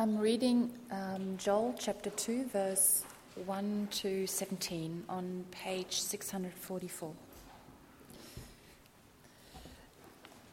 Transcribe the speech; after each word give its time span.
I'm 0.00 0.16
reading 0.16 0.72
um, 0.90 1.36
Joel 1.36 1.74
chapter 1.78 2.08
2, 2.08 2.46
verse 2.46 3.04
1 3.44 3.88
to 3.90 4.26
17 4.26 5.04
on 5.10 5.44
page 5.50 6.00
644. 6.00 7.12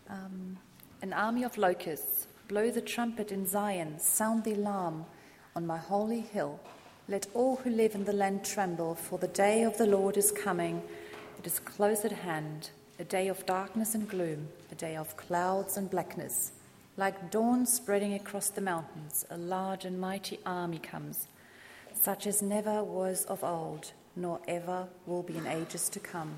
Um, 0.09 0.57
an 1.01 1.13
army 1.13 1.43
of 1.43 1.57
locusts, 1.57 2.27
blow 2.49 2.69
the 2.71 2.81
trumpet 2.81 3.31
in 3.31 3.47
Zion, 3.47 4.01
sound 4.01 4.43
the 4.43 4.51
alarm 4.51 5.05
on 5.55 5.65
my 5.65 5.77
holy 5.77 6.19
hill. 6.19 6.59
Let 7.07 7.27
all 7.33 7.55
who 7.55 7.69
live 7.69 7.95
in 7.95 8.03
the 8.03 8.11
land 8.11 8.43
tremble, 8.43 8.95
for 8.95 9.17
the 9.17 9.29
day 9.29 9.63
of 9.63 9.77
the 9.77 9.87
Lord 9.87 10.17
is 10.17 10.29
coming. 10.29 10.81
It 11.39 11.47
is 11.47 11.59
close 11.59 12.03
at 12.03 12.11
hand, 12.11 12.71
a 12.99 13.05
day 13.05 13.29
of 13.29 13.45
darkness 13.45 13.95
and 13.95 14.09
gloom, 14.09 14.49
a 14.73 14.75
day 14.75 14.97
of 14.97 15.15
clouds 15.15 15.77
and 15.77 15.89
blackness. 15.89 16.51
Like 16.99 17.29
dawn 17.29 17.67
spreading 17.67 18.15
across 18.15 18.49
the 18.49 18.59
mountains, 18.59 19.23
a 19.29 19.37
large 19.37 19.85
and 19.85 20.01
mighty 20.01 20.39
army 20.47 20.79
comes, 20.79 21.27
such 21.93 22.25
as 22.25 22.41
never 22.41 22.83
was 22.83 23.23
of 23.25 23.43
old, 23.43 23.91
nor 24.15 24.39
ever 24.47 24.87
will 25.05 25.21
be 25.21 25.37
in 25.37 25.45
ages 25.45 25.89
to 25.89 25.99
come. 25.99 26.37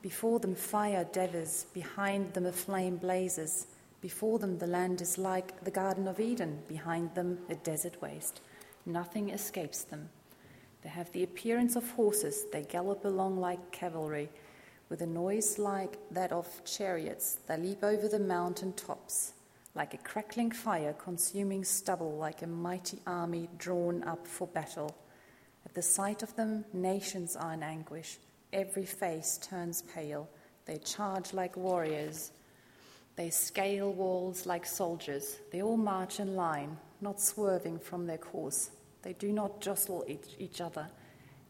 Before 0.00 0.38
them 0.38 0.54
fire 0.54 1.06
devers, 1.12 1.66
behind 1.74 2.32
them 2.32 2.46
a 2.46 2.52
flame 2.52 2.96
blazes. 2.96 3.66
Before 4.00 4.38
them 4.38 4.56
the 4.56 4.66
land 4.66 5.02
is 5.02 5.18
like 5.18 5.62
the 5.62 5.70
Garden 5.70 6.08
of 6.08 6.18
Eden, 6.18 6.60
behind 6.66 7.14
them 7.14 7.40
a 7.50 7.54
desert 7.54 8.00
waste. 8.00 8.40
Nothing 8.86 9.28
escapes 9.28 9.82
them. 9.82 10.08
They 10.82 10.88
have 10.88 11.12
the 11.12 11.24
appearance 11.24 11.76
of 11.76 11.90
horses, 11.90 12.46
they 12.52 12.62
gallop 12.62 13.04
along 13.04 13.38
like 13.38 13.70
cavalry. 13.70 14.30
With 14.88 15.02
a 15.02 15.06
noise 15.06 15.58
like 15.58 15.98
that 16.10 16.32
of 16.32 16.64
chariots, 16.64 17.38
they 17.46 17.58
leap 17.58 17.84
over 17.84 18.08
the 18.08 18.18
mountain 18.18 18.72
tops. 18.72 19.34
Like 19.74 19.94
a 19.94 19.98
crackling 19.98 20.52
fire 20.52 20.92
consuming 20.92 21.64
stubble, 21.64 22.16
like 22.16 22.42
a 22.42 22.46
mighty 22.46 23.00
army 23.06 23.48
drawn 23.58 24.04
up 24.04 24.26
for 24.26 24.46
battle. 24.46 24.96
At 25.66 25.74
the 25.74 25.82
sight 25.82 26.22
of 26.22 26.34
them, 26.36 26.64
nations 26.72 27.34
are 27.34 27.54
in 27.54 27.62
anguish. 27.62 28.18
Every 28.52 28.86
face 28.86 29.38
turns 29.42 29.82
pale. 29.82 30.28
They 30.64 30.78
charge 30.78 31.32
like 31.32 31.56
warriors. 31.56 32.30
They 33.16 33.30
scale 33.30 33.92
walls 33.92 34.46
like 34.46 34.64
soldiers. 34.64 35.38
They 35.50 35.62
all 35.62 35.76
march 35.76 36.20
in 36.20 36.36
line, 36.36 36.76
not 37.00 37.20
swerving 37.20 37.80
from 37.80 38.06
their 38.06 38.18
course. 38.18 38.70
They 39.02 39.12
do 39.14 39.32
not 39.32 39.60
jostle 39.60 40.04
each, 40.06 40.36
each 40.38 40.60
other. 40.60 40.88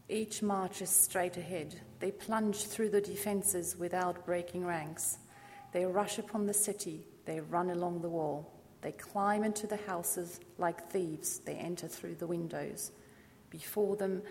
Each 0.09 0.41
marches 0.41 0.89
straight 0.89 1.37
ahead. 1.37 1.79
They 1.99 2.11
plunge 2.11 2.65
through 2.65 2.89
the 2.89 3.01
defenses 3.01 3.75
without 3.77 4.25
breaking 4.25 4.65
ranks. 4.65 5.17
They 5.71 5.85
rush 5.85 6.19
upon 6.19 6.45
the 6.45 6.53
city. 6.53 7.05
They 7.25 7.39
run 7.39 7.69
along 7.71 8.01
the 8.01 8.09
wall. 8.09 8.51
They 8.81 8.91
climb 8.91 9.43
into 9.43 9.67
the 9.67 9.79
houses 9.87 10.39
like 10.57 10.89
thieves. 10.89 11.39
They 11.39 11.55
enter 11.55 11.87
through 11.87 12.15
the 12.15 12.27
windows. 12.27 12.91
Before 13.49 13.95
them, 13.95 14.21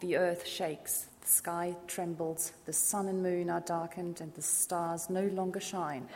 the 0.00 0.16
earth 0.16 0.46
shakes. 0.46 1.08
The 1.20 1.28
sky 1.28 1.76
trembles. 1.86 2.52
The 2.66 2.72
sun 2.72 3.08
and 3.08 3.22
moon 3.22 3.50
are 3.50 3.60
darkened, 3.60 4.20
and 4.20 4.32
the 4.34 4.42
stars 4.42 5.10
no 5.10 5.26
longer 5.26 5.60
shine. 5.60 6.08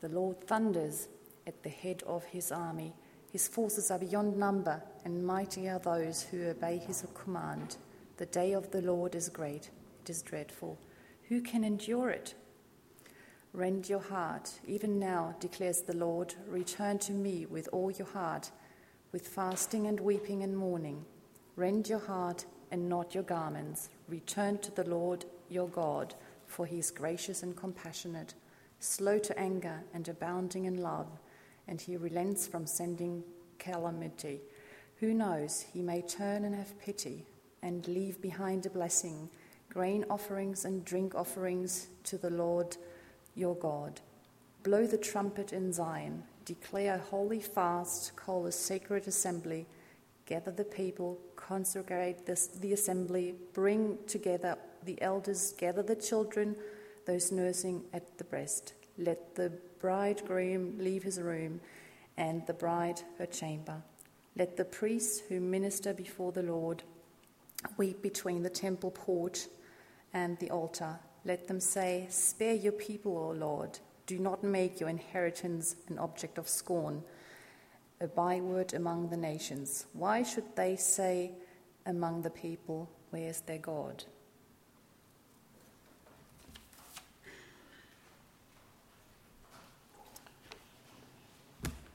The 0.00 0.08
Lord 0.08 0.46
thunders 0.46 1.08
at 1.46 1.62
the 1.62 1.70
head 1.70 2.02
of 2.06 2.24
his 2.24 2.52
army. 2.52 2.94
His 3.32 3.48
forces 3.48 3.90
are 3.90 3.98
beyond 3.98 4.36
number, 4.36 4.82
and 5.04 5.26
mighty 5.26 5.68
are 5.68 5.78
those 5.78 6.22
who 6.22 6.48
obey 6.48 6.78
his 6.78 7.04
command. 7.14 7.76
The 8.16 8.26
day 8.26 8.52
of 8.52 8.70
the 8.70 8.82
Lord 8.82 9.14
is 9.14 9.28
great, 9.28 9.70
it 10.02 10.10
is 10.10 10.22
dreadful. 10.22 10.78
Who 11.28 11.40
can 11.40 11.64
endure 11.64 12.10
it? 12.10 12.34
Rend 13.52 13.88
your 13.88 14.00
heart, 14.00 14.52
even 14.66 14.98
now, 14.98 15.34
declares 15.40 15.82
the 15.82 15.96
Lord. 15.96 16.34
Return 16.46 16.98
to 17.00 17.12
me 17.12 17.46
with 17.46 17.68
all 17.72 17.90
your 17.90 18.06
heart, 18.08 18.50
with 19.12 19.26
fasting 19.26 19.86
and 19.86 19.98
weeping 19.98 20.42
and 20.42 20.56
mourning. 20.56 21.04
Rend 21.56 21.88
your 21.88 21.98
heart 21.98 22.44
and 22.70 22.88
not 22.88 23.14
your 23.14 23.24
garments. 23.24 23.88
Return 24.08 24.58
to 24.58 24.70
the 24.70 24.88
Lord 24.88 25.24
your 25.48 25.68
God, 25.68 26.14
for 26.46 26.66
he 26.66 26.78
is 26.78 26.90
gracious 26.90 27.42
and 27.42 27.56
compassionate 27.56 28.34
slow 28.80 29.18
to 29.18 29.38
anger 29.38 29.80
and 29.92 30.08
abounding 30.08 30.66
in 30.66 30.80
love, 30.80 31.08
and 31.66 31.80
he 31.80 31.96
relents 31.96 32.46
from 32.46 32.66
sending 32.66 33.22
calamity. 33.58 34.40
Who 35.00 35.14
knows, 35.14 35.64
he 35.72 35.82
may 35.82 36.02
turn 36.02 36.44
and 36.44 36.54
have 36.54 36.78
pity 36.78 37.26
and 37.62 37.86
leave 37.88 38.20
behind 38.20 38.66
a 38.66 38.70
blessing, 38.70 39.28
grain 39.68 40.04
offerings 40.08 40.64
and 40.64 40.84
drink 40.84 41.14
offerings 41.14 41.88
to 42.04 42.18
the 42.18 42.30
Lord 42.30 42.76
your 43.38 43.54
God. 43.54 44.00
Blow 44.62 44.86
the 44.86 44.98
trumpet 44.98 45.52
in 45.52 45.72
Zion, 45.72 46.24
declare 46.44 46.96
a 46.96 46.98
holy 46.98 47.40
fast, 47.40 48.16
call 48.16 48.46
a 48.46 48.52
sacred 48.52 49.06
assembly, 49.06 49.66
gather 50.26 50.50
the 50.50 50.64
people, 50.64 51.18
consecrate 51.36 52.26
this, 52.26 52.48
the 52.48 52.72
assembly, 52.72 53.34
bring 53.54 53.98
together 54.06 54.58
the 54.84 55.00
elders, 55.00 55.54
gather 55.56 55.82
the 55.82 55.96
children 55.96 56.56
those 57.06 57.32
nursing 57.32 57.82
at 57.94 58.18
the 58.18 58.24
breast. 58.24 58.74
Let 58.98 59.34
the 59.34 59.50
bridegroom 59.80 60.76
leave 60.78 61.02
his 61.02 61.20
room, 61.20 61.60
and 62.16 62.46
the 62.46 62.52
bride 62.52 63.00
her 63.18 63.26
chamber. 63.26 63.82
Let 64.36 64.56
the 64.56 64.64
priests 64.64 65.20
who 65.28 65.40
minister 65.40 65.94
before 65.94 66.32
the 66.32 66.42
Lord 66.42 66.82
weep 67.76 68.02
between 68.02 68.42
the 68.42 68.50
temple 68.50 68.90
porch 68.90 69.46
and 70.12 70.38
the 70.38 70.50
altar. 70.50 70.98
Let 71.24 71.48
them 71.48 71.60
say, 71.60 72.06
Spare 72.10 72.54
your 72.54 72.72
people, 72.72 73.16
O 73.16 73.30
Lord. 73.30 73.78
Do 74.06 74.18
not 74.18 74.42
make 74.42 74.80
your 74.80 74.88
inheritance 74.88 75.76
an 75.88 75.98
object 75.98 76.38
of 76.38 76.48
scorn, 76.48 77.02
a 78.00 78.06
byword 78.06 78.72
among 78.72 79.10
the 79.10 79.16
nations. 79.16 79.86
Why 79.92 80.22
should 80.22 80.56
they 80.56 80.76
say 80.76 81.32
among 81.84 82.22
the 82.22 82.30
people, 82.30 82.88
Where's 83.10 83.40
their 83.42 83.58
God? 83.58 84.04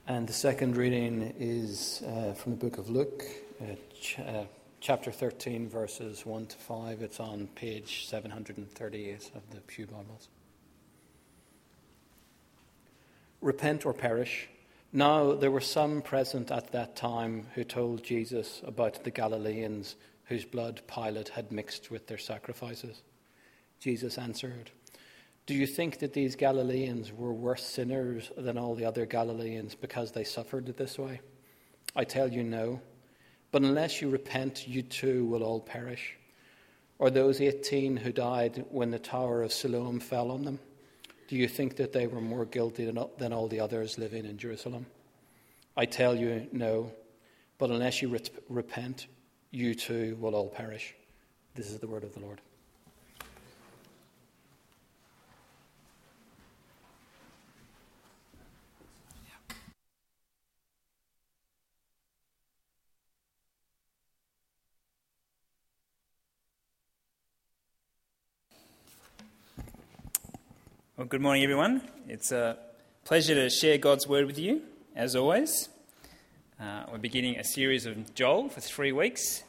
And 0.06 0.28
the 0.28 0.34
second 0.34 0.76
reading 0.76 1.32
is 1.38 2.02
uh, 2.06 2.34
from 2.34 2.52
the 2.52 2.58
book 2.58 2.76
of 2.76 2.90
Luke, 2.90 3.24
uh, 3.60 3.74
ch- 3.98 4.18
uh, 4.18 4.44
chapter 4.84 5.10
13, 5.10 5.66
verses 5.66 6.26
1 6.26 6.44
to 6.44 6.58
5. 6.58 7.00
It's 7.00 7.18
on 7.18 7.46
page 7.54 8.06
738 8.06 9.30
of 9.34 9.50
the 9.50 9.62
Pew 9.62 9.86
Bibles. 9.86 10.28
Repent 13.40 13.86
or 13.86 13.94
perish. 13.94 14.46
Now 14.92 15.32
there 15.32 15.50
were 15.50 15.62
some 15.62 16.02
present 16.02 16.50
at 16.50 16.72
that 16.72 16.96
time 16.96 17.46
who 17.54 17.64
told 17.64 18.04
Jesus 18.04 18.60
about 18.66 19.04
the 19.04 19.10
Galileans 19.10 19.96
whose 20.26 20.44
blood 20.44 20.82
Pilate 20.86 21.30
had 21.30 21.50
mixed 21.50 21.90
with 21.90 22.06
their 22.06 22.18
sacrifices. 22.18 23.00
Jesus 23.80 24.18
answered, 24.18 24.70
do 25.46 25.54
you 25.54 25.66
think 25.66 26.00
that 26.00 26.12
these 26.12 26.36
Galileans 26.36 27.10
were 27.10 27.32
worse 27.32 27.64
sinners 27.64 28.30
than 28.36 28.58
all 28.58 28.74
the 28.74 28.84
other 28.84 29.06
Galileans 29.06 29.74
because 29.74 30.12
they 30.12 30.24
suffered 30.24 30.66
this 30.76 30.98
way? 30.98 31.22
I 31.96 32.04
tell 32.04 32.30
you, 32.30 32.42
no. 32.42 32.82
But 33.54 33.62
unless 33.62 34.02
you 34.02 34.10
repent, 34.10 34.66
you 34.66 34.82
too 34.82 35.26
will 35.26 35.44
all 35.44 35.60
perish. 35.60 36.16
Or 36.98 37.08
those 37.08 37.40
18 37.40 37.96
who 37.96 38.10
died 38.10 38.64
when 38.68 38.90
the 38.90 38.98
Tower 38.98 39.44
of 39.44 39.52
Siloam 39.52 40.00
fell 40.00 40.32
on 40.32 40.44
them? 40.44 40.58
Do 41.28 41.36
you 41.36 41.46
think 41.46 41.76
that 41.76 41.92
they 41.92 42.08
were 42.08 42.20
more 42.20 42.46
guilty 42.46 42.84
than 42.84 43.32
all 43.32 43.46
the 43.46 43.60
others 43.60 43.96
living 43.96 44.24
in 44.24 44.38
Jerusalem? 44.38 44.86
I 45.76 45.84
tell 45.84 46.16
you, 46.16 46.48
no. 46.50 46.90
But 47.58 47.70
unless 47.70 48.02
you 48.02 48.18
repent, 48.48 49.06
you 49.52 49.76
too 49.76 50.16
will 50.18 50.34
all 50.34 50.48
perish. 50.48 50.92
This 51.54 51.70
is 51.70 51.78
the 51.78 51.86
word 51.86 52.02
of 52.02 52.12
the 52.12 52.20
Lord. 52.22 52.40
Well, 71.04 71.10
good 71.10 71.20
morning, 71.20 71.42
everyone. 71.42 71.82
It's 72.08 72.32
a 72.32 72.56
pleasure 73.04 73.34
to 73.34 73.50
share 73.50 73.76
God's 73.76 74.08
word 74.08 74.24
with 74.24 74.38
you, 74.38 74.62
as 74.96 75.14
always. 75.14 75.68
Uh, 76.58 76.84
we're 76.90 76.96
beginning 76.96 77.36
a 77.36 77.44
series 77.44 77.84
of 77.84 78.14
Joel 78.14 78.48
for 78.48 78.62
three 78.62 78.90
weeks. 78.90 79.44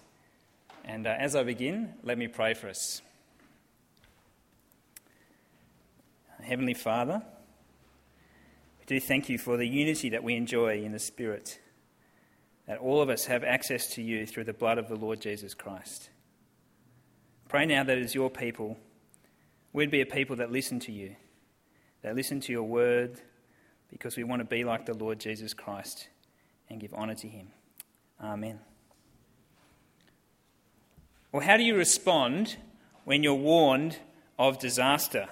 And 0.83 1.07
uh, 1.07 1.15
as 1.17 1.33
I 1.33 1.43
begin, 1.43 1.93
let 2.03 2.17
me 2.17 2.27
pray 2.27 2.55
for 2.55 2.67
us. 2.67 3.01
Heavenly 6.43 6.73
Father, 6.73 7.21
we 8.77 8.85
do 8.85 8.99
thank 8.99 9.29
you 9.29 9.37
for 9.37 9.55
the 9.55 9.65
unity 9.65 10.09
that 10.09 10.25
we 10.25 10.35
enjoy 10.35 10.83
in 10.83 10.91
the 10.91 10.99
Spirit, 10.99 11.61
that 12.67 12.79
all 12.79 13.01
of 13.01 13.09
us 13.09 13.27
have 13.27 13.45
access 13.45 13.87
to 13.93 14.01
you 14.01 14.25
through 14.25 14.43
the 14.43 14.51
blood 14.51 14.77
of 14.77 14.89
the 14.89 14.97
Lord 14.97 15.21
Jesus 15.21 15.53
Christ. 15.53 16.09
Pray 17.47 17.65
now 17.65 17.85
that 17.85 17.97
as 17.97 18.13
your 18.13 18.29
people, 18.29 18.77
we'd 19.71 19.89
be 19.89 20.01
a 20.01 20.05
people 20.05 20.35
that 20.35 20.51
listen 20.51 20.81
to 20.81 20.91
you 20.91 21.15
they 22.05 22.13
listen 22.13 22.39
to 22.39 22.51
your 22.51 22.61
word 22.61 23.19
because 23.89 24.15
we 24.15 24.23
want 24.23 24.39
to 24.39 24.45
be 24.45 24.63
like 24.63 24.85
the 24.85 24.93
Lord 24.93 25.19
Jesus 25.19 25.55
Christ 25.55 26.07
and 26.69 26.79
give 26.79 26.93
honour 26.93 27.15
to 27.15 27.27
him. 27.27 27.47
Amen. 28.23 28.59
Well, 31.31 31.41
how 31.41 31.57
do 31.57 31.63
you 31.63 31.75
respond 31.75 32.57
when 33.05 33.23
you're 33.23 33.33
warned 33.33 33.97
of 34.37 34.59
disaster? 34.59 35.29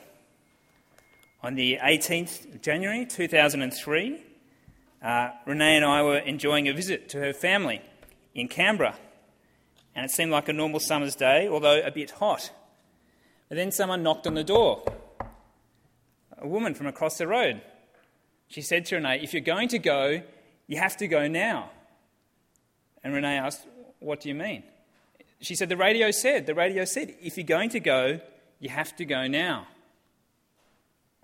On 1.44 1.54
the 1.54 1.78
18th 1.78 2.56
of 2.56 2.62
January 2.64 3.06
2003, 3.06 4.24
uh, 5.04 5.30
Renee 5.46 5.76
and 5.76 5.86
I 5.86 6.02
were 6.02 6.18
enjoying 6.18 6.68
a 6.68 6.74
visit 6.74 7.08
to 7.10 7.19
her 7.19 7.34
family 7.34 7.84
in 8.34 8.48
Canberra, 8.48 8.96
and 9.94 10.06
it 10.06 10.10
seemed 10.10 10.31
like 10.31 10.50
a 10.50 10.54
normal 10.54 10.80
summer's 10.80 11.16
day, 11.16 11.48
although 11.48 11.80
a 11.86 11.92
bit 11.92 12.10
hot. 12.12 12.52
But 13.48 13.58
then 13.58 13.72
someone 13.72 14.02
knocked 14.02 14.26
on 14.26 14.34
the 14.34 14.44
door. 14.44 14.84
A 16.44 16.48
woman 16.48 16.75
from 16.75 16.88
across 16.88 17.18
the 17.18 17.28
road. 17.28 17.62
She 18.48 18.62
said 18.62 18.86
to 18.88 18.95
Renee, 18.95 19.22
If 19.24 19.34
you're 19.34 19.42
going 19.42 19.69
to 19.69 19.80
go, 19.80 20.22
you 20.68 20.78
have 20.78 20.95
to 20.98 21.07
go 21.07 21.28
now. 21.28 21.72
And 23.04 23.13
Renee 23.13 23.38
asked, 23.38 23.66
What 24.00 24.22
do 24.22 24.30
you 24.30 24.36
mean? 24.36 24.63
She 25.42 25.56
said, 25.56 25.69
The 25.69 25.78
radio 25.78 26.12
said, 26.12 26.45
the 26.45 26.54
radio 26.54 26.86
said, 26.86 27.16
if 27.22 27.38
you're 27.38 27.45
going 27.45 27.69
to 27.72 27.80
go, 27.80 28.19
you 28.60 28.69
have 28.69 28.95
to 28.98 29.06
go 29.06 29.28
now. 29.28 29.68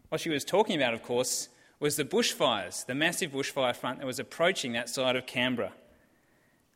What 0.10 0.22
she 0.22 0.30
was 0.30 0.44
talking 0.44 0.76
about, 0.76 0.94
of 0.94 1.04
course, 1.04 1.50
was 1.80 1.96
the 1.96 2.04
bushfires, 2.04 2.86
the 2.86 2.96
massive 2.96 3.32
bushfire 3.32 3.76
front 3.76 4.00
that 4.00 4.06
was 4.06 4.20
approaching 4.20 4.74
that 4.74 4.90
side 4.90 5.16
of 5.16 5.26
Canberra. 5.26 5.72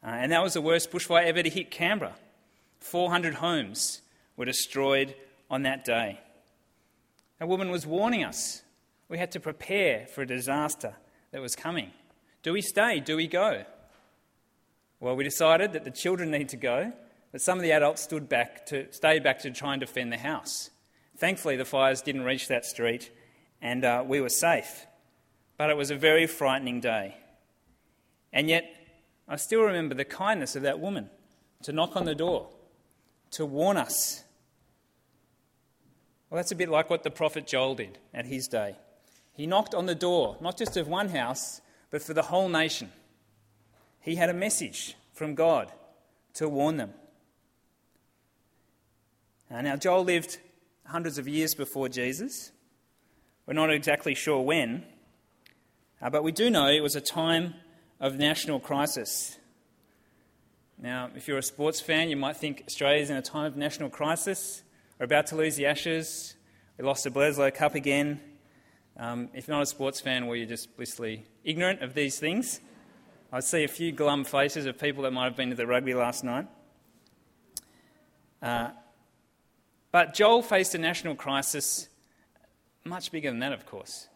Uh, 0.04 0.08
and 0.08 0.32
that 0.32 0.42
was 0.42 0.54
the 0.54 0.62
worst 0.62 0.92
bushfire 0.92 1.26
ever 1.26 1.44
to 1.44 1.50
hit 1.50 1.72
Canberra. 1.72 2.16
400 2.80 3.36
homes 3.36 4.02
were 4.38 4.46
destroyed 4.46 5.16
on 5.50 5.64
that 5.64 5.84
day. 5.84 6.20
A 7.40 7.48
woman 7.48 7.70
was 7.70 7.86
warning 7.86 8.24
us. 8.24 8.64
We 9.10 9.18
had 9.18 9.32
to 9.32 9.40
prepare 9.40 10.08
for 10.08 10.22
a 10.22 10.28
disaster 10.28 10.96
that 11.32 11.42
was 11.42 11.56
coming. 11.56 11.92
Do 12.42 12.54
we 12.54 12.62
stay? 12.62 13.00
Do 13.00 13.16
we 13.16 13.28
go? 13.28 13.64
Well, 15.00 15.16
we 15.16 15.24
decided 15.24 15.74
that 15.74 15.84
the 15.84 15.92
children 15.92 16.32
need 16.32 16.50
to 16.50 16.58
go, 16.58 16.94
but 17.32 17.42
some 17.42 17.58
of 17.58 17.64
the 17.64 17.72
adults 17.72 18.02
stood 18.02 18.30
back 18.30 18.66
to, 18.68 18.92
stayed 18.92 19.24
back 19.24 19.40
to 19.40 19.52
try 19.52 19.74
and 19.74 19.80
defend 19.80 20.12
the 20.14 20.18
house. 20.18 20.70
Thankfully, 21.18 21.58
the 21.58 21.66
fires 21.66 22.02
didn't 22.02 22.24
reach 22.24 22.48
that 22.48 22.66
street 22.66 23.12
and 23.64 23.86
uh, 23.86 24.04
we 24.06 24.20
were 24.22 24.30
safe. 24.30 24.86
But 25.58 25.70
it 25.70 25.78
was 25.78 25.90
a 25.90 25.96
very 25.96 26.28
frightening 26.28 26.82
day. 26.82 27.16
And 28.34 28.50
yet, 28.50 28.66
I 29.28 29.38
still 29.38 29.62
remember 29.62 29.96
the 29.96 30.06
kindness 30.06 30.56
of 30.56 30.64
that 30.64 30.80
woman 30.80 31.10
to 31.64 31.72
knock 31.72 31.96
on 31.96 32.04
the 32.04 32.14
door, 32.14 32.50
to 33.32 33.46
warn 33.46 33.78
us. 33.78 34.24
Well, 36.34 36.40
that's 36.40 36.52
a 36.52 36.56
bit 36.56 36.70
like 36.70 36.90
what 36.90 37.04
the 37.04 37.12
prophet 37.12 37.46
Joel 37.46 37.76
did 37.76 38.00
at 38.12 38.26
his 38.26 38.48
day. 38.48 38.76
He 39.34 39.46
knocked 39.46 39.76
on 39.76 39.86
the 39.86 39.94
door, 39.94 40.36
not 40.42 40.58
just 40.58 40.76
of 40.78 40.88
one 40.88 41.10
house, 41.10 41.62
but 41.92 42.02
for 42.02 42.16
the 42.16 42.24
whole 42.24 42.50
nation. 42.50 42.92
He 44.00 44.16
had 44.16 44.32
a 44.32 44.34
message 44.34 44.96
from 45.14 45.36
God 45.36 45.72
to 46.34 46.50
warn 46.50 46.78
them. 46.78 46.96
Uh, 49.52 49.62
now, 49.62 49.76
Joel 49.76 50.06
lived 50.06 50.40
hundreds 50.88 51.20
of 51.20 51.28
years 51.28 51.54
before 51.54 51.88
Jesus. 51.88 52.52
We're 53.46 53.54
not 53.54 53.72
exactly 53.72 54.16
sure 54.16 54.42
when, 54.42 54.86
uh, 56.02 56.10
but 56.10 56.24
we 56.24 56.32
do 56.32 56.50
know 56.50 56.68
it 56.68 56.82
was 56.82 56.96
a 56.96 57.02
time 57.02 57.54
of 58.00 58.18
national 58.18 58.60
crisis. 58.60 59.38
Now, 60.82 61.12
if 61.16 61.28
you're 61.28 61.38
a 61.38 61.44
sports 61.44 61.80
fan, 61.80 62.10
you 62.10 62.16
might 62.16 62.38
think 62.38 62.64
Australia's 62.66 63.12
in 63.12 63.18
a 63.18 63.22
time 63.22 63.46
of 63.46 63.56
national 63.56 63.92
crisis. 63.92 64.64
We're 65.00 65.06
about 65.06 65.26
to 65.28 65.36
lose 65.36 65.56
the 65.56 65.66
Ashes. 65.66 66.36
We 66.78 66.86
lost 66.86 67.04
the 67.04 67.10
Bledisloe 67.10 67.54
Cup 67.56 67.74
again. 67.74 68.22
Um, 68.96 69.30
if 69.34 69.48
you're 69.48 69.58
not 69.58 69.64
a 69.64 69.66
sports 69.66 70.00
fan, 70.00 70.28
well, 70.28 70.36
you're 70.36 70.46
just 70.46 70.78
blissfully 70.78 71.26
ignorant 71.44 71.82
of 71.82 71.96
these 71.96 72.20
things. 72.20 72.62
I 73.32 73.40
see 73.40 73.64
a 73.64 73.68
few 73.68 73.92
glum 73.92 74.24
faces 74.24 74.68
of 74.68 74.78
people 74.78 75.02
that 75.04 75.12
might 75.12 75.26
have 75.26 75.36
been 75.36 75.50
to 75.50 75.56
the 75.56 75.66
rugby 75.66 75.96
last 75.96 76.24
night. 76.24 76.48
Uh, 78.40 78.70
but 79.92 80.14
Joel 80.14 80.44
faced 80.44 80.76
a 80.76 80.78
national 80.78 81.16
crisis 81.16 81.90
much 82.84 83.12
bigger 83.12 83.32
than 83.32 83.40
that, 83.40 83.52
of 83.52 83.66
course. 83.66 84.10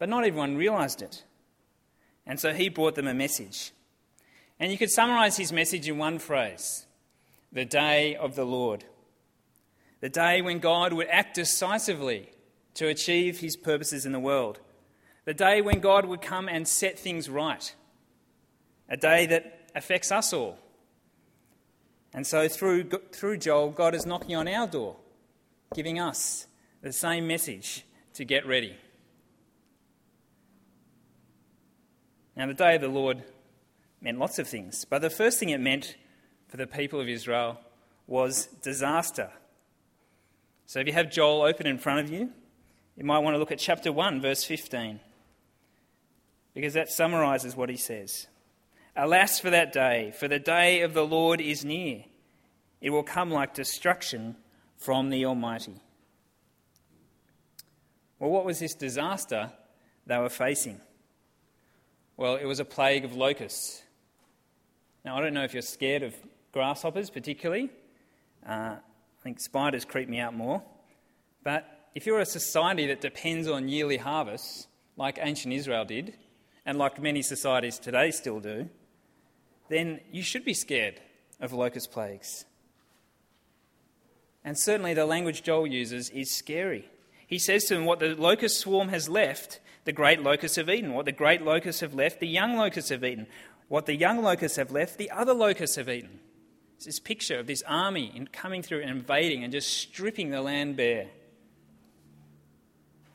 But 0.00 0.08
not 0.08 0.24
everyone 0.24 0.56
realised 0.56 1.00
it. 1.00 1.22
And 2.26 2.40
so 2.40 2.52
he 2.52 2.68
brought 2.68 2.96
them 2.96 3.06
a 3.06 3.14
message. 3.14 3.70
And 4.58 4.72
you 4.72 4.78
could 4.78 4.90
summarise 4.90 5.36
his 5.36 5.52
message 5.52 5.88
in 5.88 5.96
one 5.96 6.18
phrase 6.18 6.86
the 7.52 7.64
day 7.64 8.16
of 8.16 8.34
the 8.34 8.44
Lord. 8.44 8.84
The 10.04 10.10
day 10.10 10.42
when 10.42 10.58
God 10.58 10.92
would 10.92 11.06
act 11.08 11.36
decisively 11.36 12.28
to 12.74 12.88
achieve 12.88 13.40
his 13.40 13.56
purposes 13.56 14.04
in 14.04 14.12
the 14.12 14.20
world. 14.20 14.60
The 15.24 15.32
day 15.32 15.62
when 15.62 15.80
God 15.80 16.04
would 16.04 16.20
come 16.20 16.46
and 16.46 16.68
set 16.68 16.98
things 16.98 17.30
right. 17.30 17.74
A 18.86 18.98
day 18.98 19.24
that 19.24 19.70
affects 19.74 20.12
us 20.12 20.34
all. 20.34 20.58
And 22.12 22.26
so 22.26 22.48
through, 22.48 22.90
through 23.12 23.38
Joel, 23.38 23.70
God 23.70 23.94
is 23.94 24.04
knocking 24.04 24.36
on 24.36 24.46
our 24.46 24.66
door, 24.66 24.96
giving 25.74 25.98
us 25.98 26.48
the 26.82 26.92
same 26.92 27.26
message 27.26 27.86
to 28.12 28.26
get 28.26 28.46
ready. 28.46 28.76
Now, 32.36 32.46
the 32.46 32.52
day 32.52 32.74
of 32.74 32.82
the 32.82 32.88
Lord 32.88 33.22
meant 34.02 34.18
lots 34.18 34.38
of 34.38 34.46
things, 34.46 34.84
but 34.84 35.00
the 35.00 35.08
first 35.08 35.38
thing 35.38 35.48
it 35.48 35.62
meant 35.62 35.96
for 36.48 36.58
the 36.58 36.66
people 36.66 37.00
of 37.00 37.08
Israel 37.08 37.58
was 38.06 38.48
disaster. 38.60 39.30
So, 40.66 40.80
if 40.80 40.86
you 40.86 40.92
have 40.92 41.10
Joel 41.10 41.42
open 41.42 41.66
in 41.66 41.78
front 41.78 42.00
of 42.00 42.10
you, 42.10 42.30
you 42.96 43.04
might 43.04 43.18
want 43.18 43.34
to 43.34 43.38
look 43.38 43.52
at 43.52 43.58
chapter 43.58 43.92
1, 43.92 44.20
verse 44.20 44.44
15, 44.44 45.00
because 46.54 46.74
that 46.74 46.90
summarizes 46.90 47.56
what 47.56 47.68
he 47.68 47.76
says. 47.76 48.28
Alas 48.96 49.40
for 49.40 49.50
that 49.50 49.72
day, 49.72 50.12
for 50.18 50.28
the 50.28 50.38
day 50.38 50.82
of 50.82 50.94
the 50.94 51.04
Lord 51.04 51.40
is 51.40 51.64
near. 51.64 52.04
It 52.80 52.90
will 52.90 53.02
come 53.02 53.30
like 53.30 53.54
destruction 53.54 54.36
from 54.76 55.10
the 55.10 55.24
Almighty. 55.24 55.80
Well, 58.18 58.30
what 58.30 58.44
was 58.44 58.60
this 58.60 58.74
disaster 58.74 59.52
they 60.06 60.18
were 60.18 60.28
facing? 60.28 60.80
Well, 62.16 62.36
it 62.36 62.44
was 62.44 62.60
a 62.60 62.64
plague 62.64 63.04
of 63.04 63.16
locusts. 63.16 63.82
Now, 65.04 65.18
I 65.18 65.20
don't 65.20 65.34
know 65.34 65.42
if 65.42 65.52
you're 65.52 65.62
scared 65.62 66.02
of 66.02 66.14
grasshoppers 66.52 67.10
particularly. 67.10 67.70
Uh, 68.46 68.76
I 69.24 69.28
think 69.28 69.40
spiders 69.40 69.86
creep 69.86 70.10
me 70.10 70.20
out 70.20 70.34
more. 70.34 70.62
But 71.42 71.88
if 71.94 72.04
you're 72.04 72.20
a 72.20 72.26
society 72.26 72.88
that 72.88 73.00
depends 73.00 73.48
on 73.48 73.70
yearly 73.70 73.96
harvests, 73.96 74.68
like 74.98 75.18
ancient 75.18 75.54
Israel 75.54 75.86
did, 75.86 76.12
and 76.66 76.76
like 76.76 77.00
many 77.00 77.22
societies 77.22 77.78
today 77.78 78.10
still 78.10 78.38
do, 78.38 78.68
then 79.70 80.00
you 80.12 80.22
should 80.22 80.44
be 80.44 80.52
scared 80.52 81.00
of 81.40 81.54
locust 81.54 81.90
plagues. 81.90 82.44
And 84.44 84.58
certainly 84.58 84.92
the 84.92 85.06
language 85.06 85.42
Joel 85.42 85.68
uses 85.68 86.10
is 86.10 86.30
scary. 86.30 86.90
He 87.26 87.38
says 87.38 87.64
to 87.64 87.76
them, 87.76 87.86
What 87.86 88.00
the 88.00 88.14
locust 88.14 88.60
swarm 88.60 88.90
has 88.90 89.08
left, 89.08 89.58
the 89.86 89.92
great 89.92 90.22
locusts 90.22 90.58
have 90.58 90.68
eaten. 90.68 90.92
What 90.92 91.06
the 91.06 91.12
great 91.12 91.40
locusts 91.40 91.80
have 91.80 91.94
left, 91.94 92.20
the 92.20 92.28
young 92.28 92.58
locusts 92.58 92.90
have 92.90 93.02
eaten. 93.02 93.26
What 93.68 93.86
the 93.86 93.96
young 93.96 94.22
locusts 94.22 94.58
have 94.58 94.70
left, 94.70 94.98
the 94.98 95.10
other 95.10 95.32
locusts 95.32 95.76
have 95.76 95.88
eaten. 95.88 96.20
This 96.84 97.00
picture 97.00 97.38
of 97.38 97.46
this 97.46 97.62
army 97.66 98.26
coming 98.32 98.62
through 98.62 98.82
and 98.82 98.90
invading 98.90 99.42
and 99.42 99.52
just 99.52 99.72
stripping 99.72 100.30
the 100.30 100.42
land 100.42 100.76
bare. 100.76 101.08